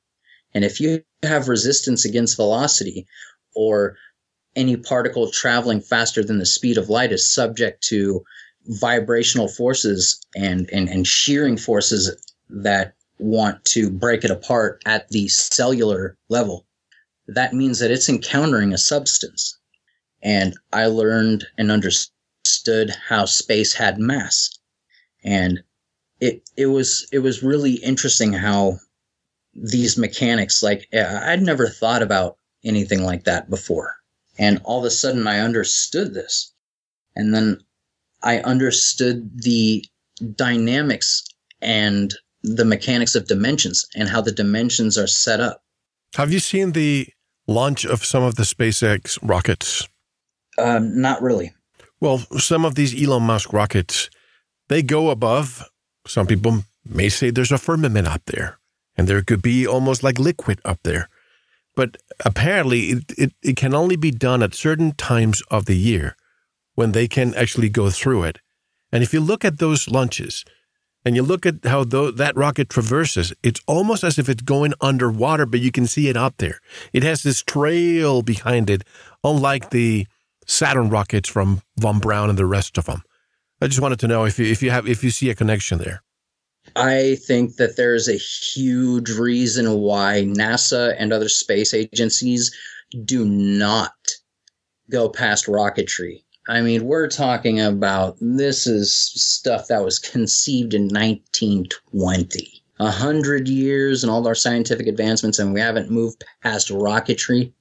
[0.53, 3.07] And if you have resistance against velocity,
[3.55, 3.97] or
[4.55, 8.23] any particle traveling faster than the speed of light is subject to
[8.67, 12.15] vibrational forces and, and, and shearing forces
[12.49, 16.65] that want to break it apart at the cellular level.
[17.27, 19.57] That means that it's encountering a substance.
[20.21, 24.49] And I learned and understood how space had mass.
[25.23, 25.63] And
[26.19, 28.79] it it was it was really interesting how
[29.53, 33.95] these mechanics like eh, I'd never thought about anything like that before.
[34.37, 36.53] And all of a sudden I understood this.
[37.15, 37.61] And then
[38.21, 39.85] I understood the
[40.35, 41.23] dynamics
[41.61, 42.13] and
[42.43, 45.64] the mechanics of dimensions and how the dimensions are set up.
[46.15, 47.09] Have you seen the
[47.45, 49.89] launch of some of the SpaceX rockets?
[50.57, 51.53] Um, not really.
[51.99, 54.09] Well, some of these Elon Musk rockets,
[54.69, 55.67] they go above.
[56.07, 58.59] Some people may say there's a firmament up there,
[58.95, 61.09] and there could be almost like liquid up there.
[61.75, 66.15] But apparently, it, it, it can only be done at certain times of the year
[66.75, 68.39] when they can actually go through it.
[68.89, 70.45] And if you look at those launches,
[71.05, 74.73] and you look at how th- that rocket traverses, it's almost as if it's going
[74.81, 76.59] underwater, but you can see it up there.
[76.91, 78.83] It has this trail behind it,
[79.23, 80.07] unlike the
[80.47, 83.03] Saturn rockets from von Braun and the rest of them.
[83.61, 85.77] I just wanted to know if you, if you have if you see a connection
[85.77, 86.01] there.
[86.75, 92.53] I think that there's a huge reason why NASA and other space agencies
[93.05, 93.93] do not
[94.89, 96.24] go past rocketry.
[96.47, 102.61] I mean, we're talking about this is stuff that was conceived in 1920.
[102.79, 107.51] A hundred years and all our scientific advancements, and we haven't moved past rocketry.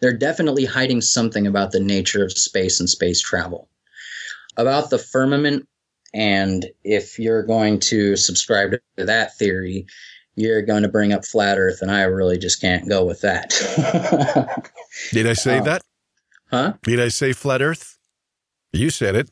[0.00, 3.68] They're definitely hiding something about the nature of space and space travel.
[4.56, 5.68] About the firmament,
[6.12, 9.86] and if you're going to subscribe to that theory,
[10.34, 13.50] you're going to bring up flat Earth, and I really just can't go with that.
[15.12, 15.82] Did I say Uh, that?
[16.50, 16.72] huh?
[16.82, 17.97] Did I say flat Earth?
[18.72, 19.30] You said it.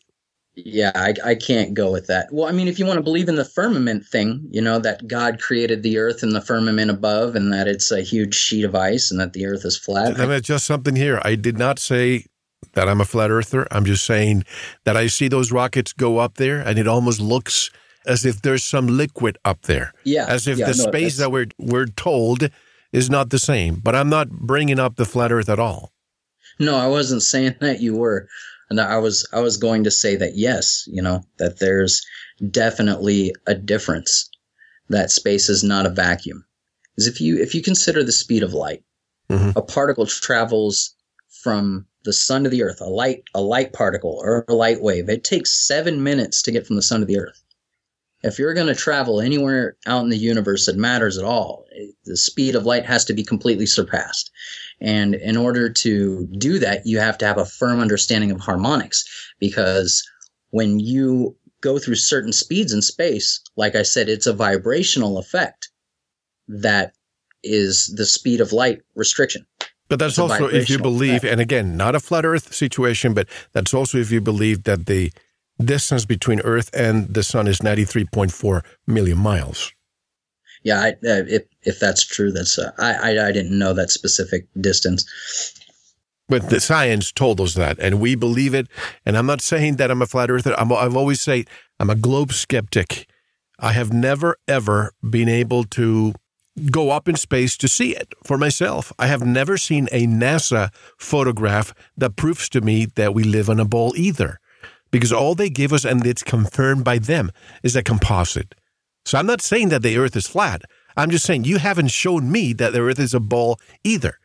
[0.55, 2.28] Yeah, I, I can't go with that.
[2.32, 5.07] Well, I mean, if you want to believe in the firmament thing, you know, that
[5.07, 8.74] God created the earth and the firmament above and that it's a huge sheet of
[8.74, 10.16] ice and that the earth is flat.
[10.16, 11.20] Let me adjust something here.
[11.22, 12.24] I did not say
[12.72, 13.68] that I'm a flat earther.
[13.70, 14.45] I'm just saying
[14.84, 17.70] that I see those rockets go up there and it almost looks
[18.07, 19.93] as if there's some liquid up there.
[20.05, 20.24] yeah.
[20.26, 22.49] As if yeah, the no, space that we're, we're told
[22.93, 23.76] is not the same.
[23.76, 25.93] But I'm not bringing up the flat earth at all.
[26.59, 28.26] No, I wasn't saying that you were.
[28.68, 32.04] And I was I was going to say that yes, you know, that there's
[32.50, 34.28] definitely a difference
[34.88, 36.44] that space is not a vacuum.
[36.94, 38.82] Because if you if you consider the speed of light,
[39.30, 39.54] Mhm.
[39.56, 40.94] a particle travels
[41.42, 45.08] from the sun to the earth, a light a light particle or a light wave.
[45.08, 47.42] It takes 7 minutes to get from the sun to the earth.
[48.22, 51.94] If you're going to travel anywhere out in the universe that matters at all, it-
[52.04, 54.30] the speed of light has to be completely surpassed.
[54.81, 59.05] And in order to do that, you have to have a firm understanding of harmonics
[59.41, 60.07] because
[60.51, 65.70] when you go through certain speeds in space, like I said, it's a vibrational effect
[66.49, 66.93] that
[67.43, 69.47] is the speed of light restriction.
[69.89, 71.33] But that's It's also if you believe, effect.
[71.33, 75.12] and again, not a flat earth situation, but that's also if you believe that the
[75.64, 79.72] distance between Earth and the sun is 93.4 million miles.
[80.66, 83.92] Yeah, I, uh, if if that's true, that's uh, I, I I didn't know that
[83.92, 85.06] specific distance.
[86.28, 88.66] But the science told us that, and we believe it.
[89.04, 90.58] And I'm not saying that I'm a flat earther.
[90.58, 91.46] I'm, I've always said
[91.78, 93.06] I'm a globe skeptic.
[93.60, 96.14] I have never, ever been able to
[96.72, 98.92] go up in space to see it for myself.
[98.98, 103.60] I have never seen a NASA photograph that proves to me that we live on
[103.60, 104.40] a ball either.
[104.90, 107.30] Because all they give us, and it's confirmed by them,
[107.62, 108.56] is a composite.
[109.07, 110.62] So I'm not saying that the Earth is flat.
[110.96, 114.18] I'm just saying you haven't shown me that the Earth is a ball either.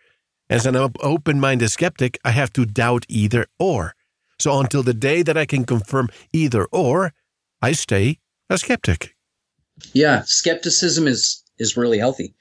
[0.49, 3.93] As an open minded skeptic, I have to doubt either or.
[4.39, 7.13] So until the day that I can confirm either or,
[7.61, 8.17] I stay
[8.49, 9.15] a skeptic.
[9.93, 12.33] Yeah, skepticism is is really healthy.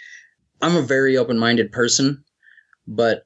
[0.63, 2.25] I'm a very open-minded person,
[2.87, 3.25] but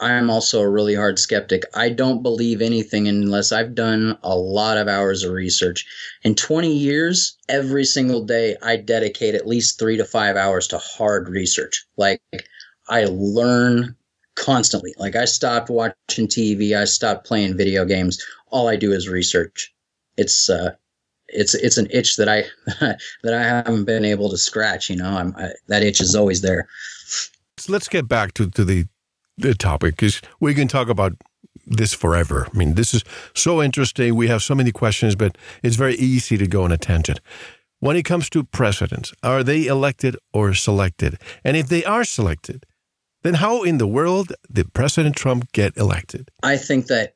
[0.00, 1.62] I'm also a really hard skeptic.
[1.74, 5.86] I don't believe anything unless I've done a lot of hours of research.
[6.22, 10.78] In 20 years, every single day I dedicate at least 3 to 5 hours to
[10.78, 11.86] hard research.
[11.96, 12.20] Like
[12.88, 13.94] I learn
[14.34, 14.94] constantly.
[14.98, 18.22] Like I stopped watching TV, I stopped playing video games.
[18.48, 19.72] All I do is research.
[20.16, 20.72] It's uh
[21.28, 22.44] it's it's an itch that I
[23.22, 24.90] that I haven't been able to scratch.
[24.90, 26.68] You know, I'm I, that itch is always there.
[27.58, 28.86] So let's get back to, to the,
[29.36, 31.14] the topic is we can talk about
[31.66, 32.48] this forever.
[32.52, 33.04] I mean, this is
[33.34, 34.14] so interesting.
[34.14, 37.20] We have so many questions, but it's very easy to go on a tangent.
[37.80, 41.18] When it comes to presidents, are they elected or selected?
[41.44, 42.64] And if they are selected,
[43.22, 46.30] then how in the world did President Trump get elected?
[46.42, 47.14] I think that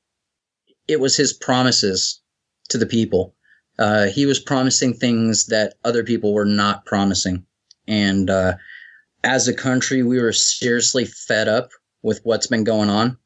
[0.89, 2.21] it was his promises
[2.69, 3.35] to the people.
[3.79, 7.45] Uh, he was promising things that other people were not promising,
[7.87, 8.55] and uh,
[9.23, 11.71] as a country, we were seriously fed up
[12.07, 13.19] with what's been going on.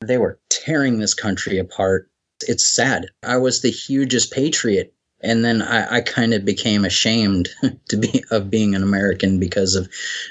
[0.00, 2.08] They were tearing this country apart.
[2.42, 3.06] It's sad.
[3.24, 7.48] I was the hugest patriot, and then I, I kind of became ashamed
[7.88, 9.88] to be of being an American because of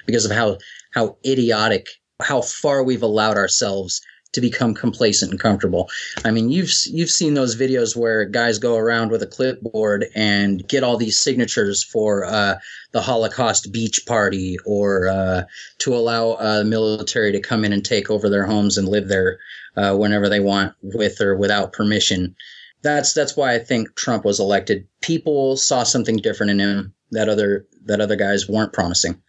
[0.07, 0.57] because of how
[0.91, 1.87] how idiotic,
[2.21, 4.01] how far we've allowed ourselves
[4.33, 5.89] to become complacent and comfortable.
[6.23, 10.67] I mean, you've you've seen those videos where guys go around with a clipboard and
[10.67, 12.55] get all these signatures for uh,
[12.91, 15.43] the Holocaust beach party, or uh,
[15.79, 19.07] to allow uh, the military to come in and take over their homes and live
[19.07, 19.39] there
[19.75, 22.35] uh, whenever they want, with or without permission.
[22.81, 24.87] That's that's why I think Trump was elected.
[25.01, 29.21] People saw something different in him that other that other guys weren't promising.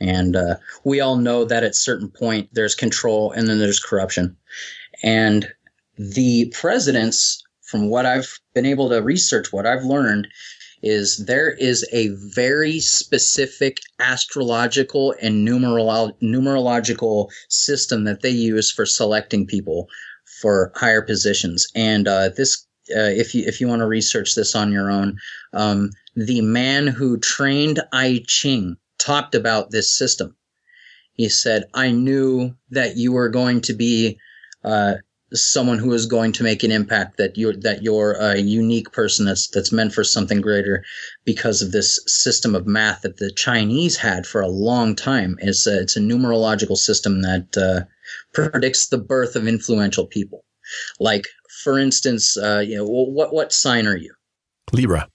[0.00, 4.36] And uh, we all know that at certain point there's control and then there's corruption.
[5.02, 5.52] And
[5.98, 10.26] the presidents, from what I've been able to research, what I've learned
[10.82, 18.86] is there is a very specific astrological and numerolo- numerological system that they use for
[18.86, 19.88] selecting people
[20.40, 21.66] for higher positions.
[21.74, 25.18] And uh, this, uh, if you if you want to research this on your own,
[25.52, 30.36] um, the man who trained I Ching talked about this system.
[31.14, 34.18] He said, I knew that you were going to be
[34.64, 34.94] uh,
[35.32, 39.26] someone who is going to make an impact, that you're, that you're a unique person
[39.26, 40.84] that's, that's meant for something greater
[41.24, 45.36] because of this system of math that the Chinese had for a long time.
[45.40, 47.84] It's a, it's a numerological system that uh,
[48.32, 50.44] predicts the birth of influential people.
[50.98, 51.26] Like,
[51.62, 54.14] for instance, uh, you know, what, what sign are you?
[54.72, 55.08] Libra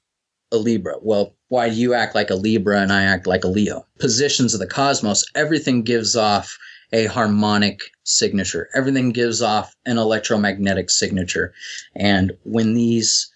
[0.52, 0.96] a Libra.
[1.02, 3.86] Well, why do you act like a Libra and I act like a Leo?
[4.00, 6.58] Positions of the cosmos, everything gives off
[6.94, 8.70] a harmonic signature.
[8.74, 11.54] Everything gives off an electromagnetic signature.
[11.96, 13.30] And when these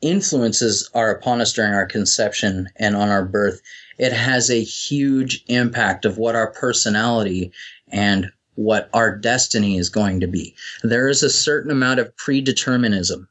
[0.00, 3.60] influences are upon us during our conception and on our birth,
[3.98, 7.52] it has a huge impact of what our personality
[7.90, 10.54] and what our destiny is going to be.
[10.82, 13.26] There is a certain amount of predeterminism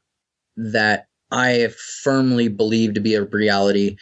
[0.56, 1.68] that I
[2.02, 3.96] firmly believe to be a reality.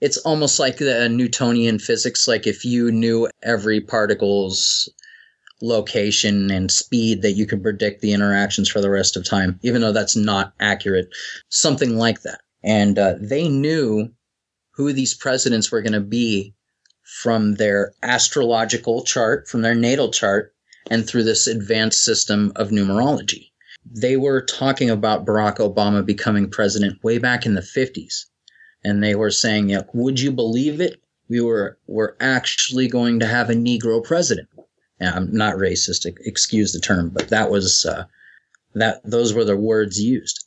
[0.00, 2.26] It's almost like the Newtonian physics.
[2.26, 4.88] Like if you knew every particle's
[5.60, 9.82] location and speed that you could predict the interactions for the rest of time, even
[9.82, 11.10] though that's not accurate.
[11.50, 12.40] Something like that.
[12.64, 14.10] And uh, they knew
[14.70, 16.54] who these presidents were going to be
[17.02, 20.54] from their astrological chart, from their natal chart,
[20.90, 23.50] and through this advanced system of numerology
[23.84, 28.26] they were talking about Barack Obama becoming president way back in the 50s.
[28.84, 31.00] And they were saying, yeah, would you believe it?
[31.28, 34.48] We were, were actually going to have a Negro president.
[34.98, 38.04] And I'm not racist, excuse the term, but that was, uh,
[38.74, 40.44] that, those were the words used.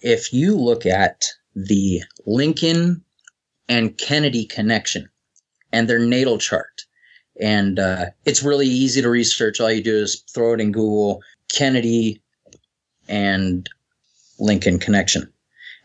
[0.00, 3.02] If you look at the Lincoln
[3.68, 5.08] and Kennedy connection
[5.72, 6.82] and their natal chart,
[7.40, 9.60] and uh, it's really easy to research.
[9.60, 12.20] All you do is throw it in Google, Kennedy
[13.08, 13.68] and
[14.38, 15.32] Lincoln connection.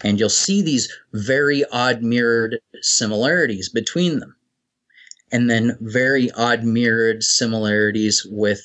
[0.03, 4.35] And you'll see these very odd mirrored similarities between them.
[5.31, 8.61] And then very odd mirrored similarities with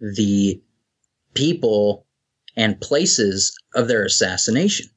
[0.00, 0.60] the
[1.34, 2.06] people
[2.56, 4.90] and places of their assassination.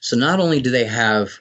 [0.00, 1.40] So not only do they have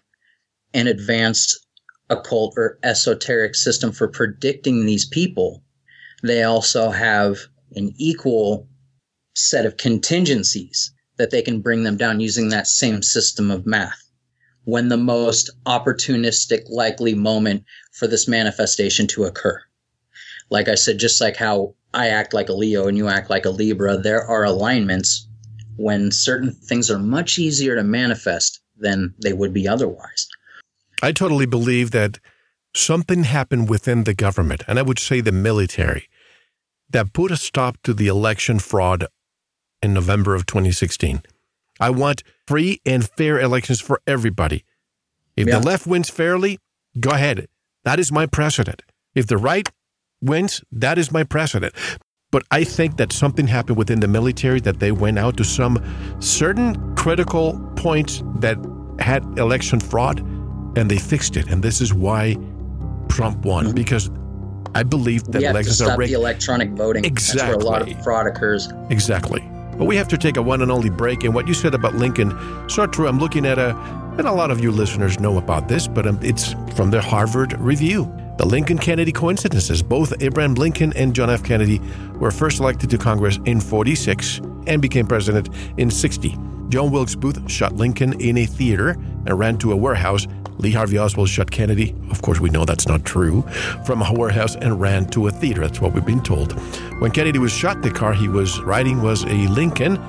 [0.74, 1.66] an advanced
[2.10, 5.64] occult or esoteric system for predicting these people,
[6.22, 7.40] they also have
[7.76, 8.68] an equal
[9.34, 14.02] set of contingencies that they can bring them down using that same system of math.
[14.64, 17.64] When the most opportunistic likely moment
[17.94, 19.62] for this manifestation to occur.
[20.50, 23.46] Like I said, just like how I act like a Leo and you act like
[23.46, 25.28] a Libra, there are alignments
[25.78, 30.28] when certain things are much easier to manifest than they would be otherwise.
[31.02, 32.20] I totally believe that
[32.74, 36.10] something happened within the government, and I would say the military,
[36.90, 39.06] that put a stop to the election fraud
[39.86, 41.22] in November of 2016.
[41.80, 44.66] I want free and fair elections for everybody.
[45.38, 45.60] If yeah.
[45.60, 46.60] the left wins fairly,
[47.00, 47.48] go ahead.
[47.84, 48.82] That is my precedent.
[49.14, 49.70] If the right
[50.22, 51.74] wins, that is my precedent.
[52.32, 55.82] But I think that something happened within the military that they went out to some
[56.20, 58.58] certain critical points that
[59.00, 60.20] had election fraud
[60.78, 61.48] and they fixed it.
[61.48, 62.36] And this is why
[63.10, 63.76] Trump won mm-hmm.
[63.76, 64.10] because
[64.74, 66.12] I believe that elections are rigged.
[66.12, 67.06] the electronic voting.
[67.06, 67.52] Exactly.
[67.52, 68.68] That's where a lot of fraud occurs.
[68.90, 69.42] Exactly.
[69.78, 71.24] But we have to take a one and only break.
[71.24, 72.32] And what you said about Lincoln,
[72.70, 73.08] so true.
[73.08, 73.76] I'm looking at a,
[74.18, 77.60] and a lot of you listeners know about this, but um, it's from the Harvard
[77.60, 78.12] Review.
[78.38, 79.82] The Lincoln Kennedy coincidences.
[79.82, 81.44] Both Abraham Lincoln and John F.
[81.44, 81.80] Kennedy
[82.20, 86.38] were first elected to Congress in 46 and became president in 60.
[86.70, 88.92] John Wilkes Booth shot Lincoln in a theater
[89.26, 90.28] and ran to a warehouse
[90.58, 91.96] Lee Harvey Oswald shot Kennedy.
[92.12, 93.42] Of course, we know that's not true.
[93.86, 95.62] From a warehouse and ran to a theater.
[95.62, 96.54] That's what we've been told.
[97.02, 100.00] When Kennedy was shot, the car he was riding was a Lincoln.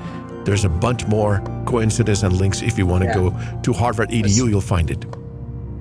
[0.45, 2.61] There's a bunch more coincidences and links.
[2.61, 3.15] If you want to yeah.
[3.15, 5.05] go to Harvard EDU, you'll find it.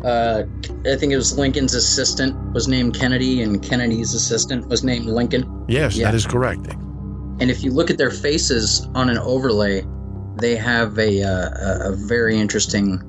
[0.05, 0.45] Uh,
[0.85, 5.65] I think it was Lincoln's assistant was named Kennedy, and Kennedy's assistant was named Lincoln.
[5.69, 6.07] Yes, yeah.
[6.07, 6.67] that is correct.
[7.39, 9.85] And if you look at their faces on an overlay,
[10.37, 13.01] they have a, uh, a very interesting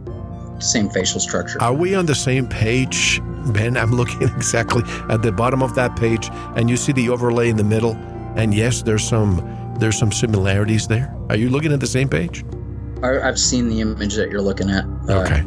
[0.60, 1.62] same facial structure.
[1.62, 3.22] Are we on the same page,
[3.54, 3.78] Ben?
[3.78, 7.58] I'm looking exactly at the bottom of that page, and you see the overlay in
[7.58, 7.94] the middle.
[8.36, 11.14] And yes, there's some there's some similarities there.
[11.30, 12.44] Are you looking at the same page?
[13.04, 14.86] I, have seen the image that you're looking at.
[15.08, 15.44] Uh, okay.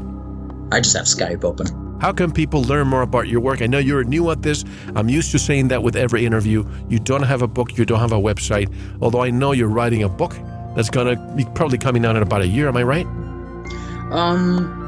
[0.73, 1.67] I just have Skype open.
[2.01, 3.61] How can people learn more about your work?
[3.61, 4.65] I know you're new at this.
[4.95, 6.65] I'm used to saying that with every interview.
[6.89, 8.73] You don't have a book, you don't have a website.
[9.03, 10.35] Although I know you're writing a book
[10.75, 12.69] that's going to be probably coming out in about a year.
[12.69, 13.07] Am I right?
[14.13, 14.80] Um,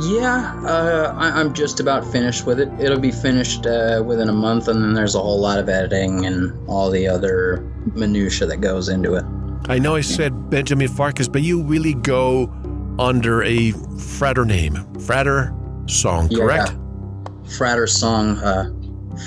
[0.00, 2.68] yeah, uh, I, am just about finished with it.
[2.78, 6.24] It'll be finished uh, within a month, and then there's a whole lot of editing
[6.24, 9.24] and all the other minutia that goes into it.
[9.68, 12.52] I know I said Benjamin Farkas, but you really go
[12.98, 15.52] under a frater name, Frater
[15.86, 16.72] Song, correct?
[16.72, 18.70] Yeah, Frater Song uh,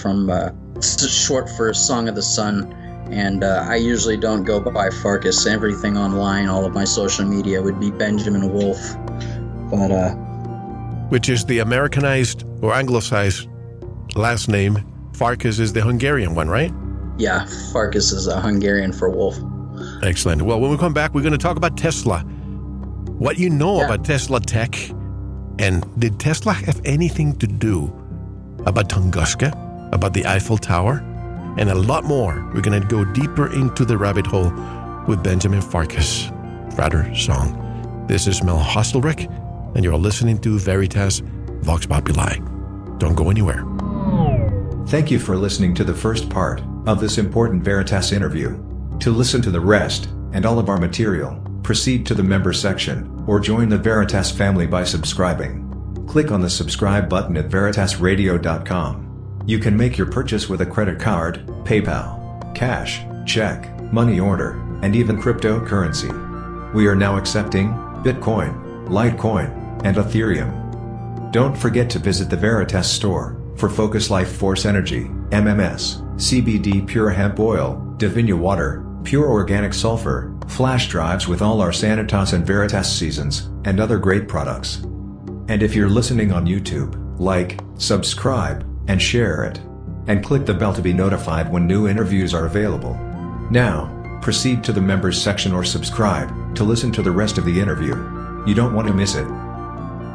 [0.01, 0.51] from uh,
[0.81, 2.71] short for Song of the Sun.
[3.11, 5.45] And uh, I usually don't go by Farkas.
[5.45, 8.95] Everything online, all of my social media would be Benjamin Wolf.
[9.69, 10.15] But uh,
[11.11, 13.49] which is the Americanized or anglicized
[14.15, 14.79] last name.
[15.13, 16.71] Farkas is the Hungarian one, right?
[17.17, 19.37] Yeah, Farkas is a Hungarian for wolf.
[20.03, 20.41] Excellent.
[20.43, 22.19] Well, when we come back, we're going to talk about Tesla.
[23.19, 23.87] What you know yeah.
[23.87, 24.73] about Tesla tech,
[25.59, 27.93] and did Tesla have anything to do
[28.65, 29.51] about Tunguska,
[29.93, 31.03] about the Eiffel Tower,
[31.57, 32.49] and a lot more?
[32.53, 34.53] We're going to go deeper into the rabbit hole
[35.09, 36.31] with Benjamin Farkas,
[36.73, 37.57] Frater Song.
[38.07, 39.40] This is Mel Hostelrick
[39.75, 41.21] and you're listening to Veritas
[41.61, 42.37] Vox Populi.
[42.97, 43.65] Don't go anywhere.
[44.87, 48.61] Thank you for listening to the first part of this important Veritas interview.
[48.99, 53.23] To listen to the rest and all of our material, proceed to the member section
[53.27, 55.67] or join the Veritas family by subscribing.
[56.07, 59.43] Click on the subscribe button at veritasradio.com.
[59.45, 64.95] You can make your purchase with a credit card, PayPal, cash, check, money order, and
[64.95, 66.73] even cryptocurrency.
[66.73, 67.69] We are now accepting
[68.03, 71.31] Bitcoin, Litecoin, and Ethereum.
[71.31, 77.11] Don't forget to visit the Veritas store for Focus Life Force Energy, MMS, CBD Pure
[77.11, 82.91] Hemp Oil, Divina Water, Pure Organic Sulfur, flash drives with all our Sanitas and Veritas
[82.91, 84.77] seasons, and other great products.
[85.47, 89.59] And if you're listening on YouTube, like, subscribe, and share it.
[90.07, 92.95] And click the bell to be notified when new interviews are available.
[93.51, 97.59] Now, proceed to the members section or subscribe to listen to the rest of the
[97.59, 97.95] interview.
[98.45, 99.27] You don't want to miss it.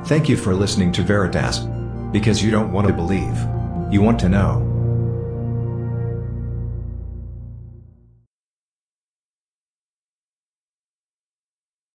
[0.06, 1.58] Thank you for listening to Veritas.
[2.12, 3.36] Because you don't want to believe.
[3.92, 4.65] You want to know.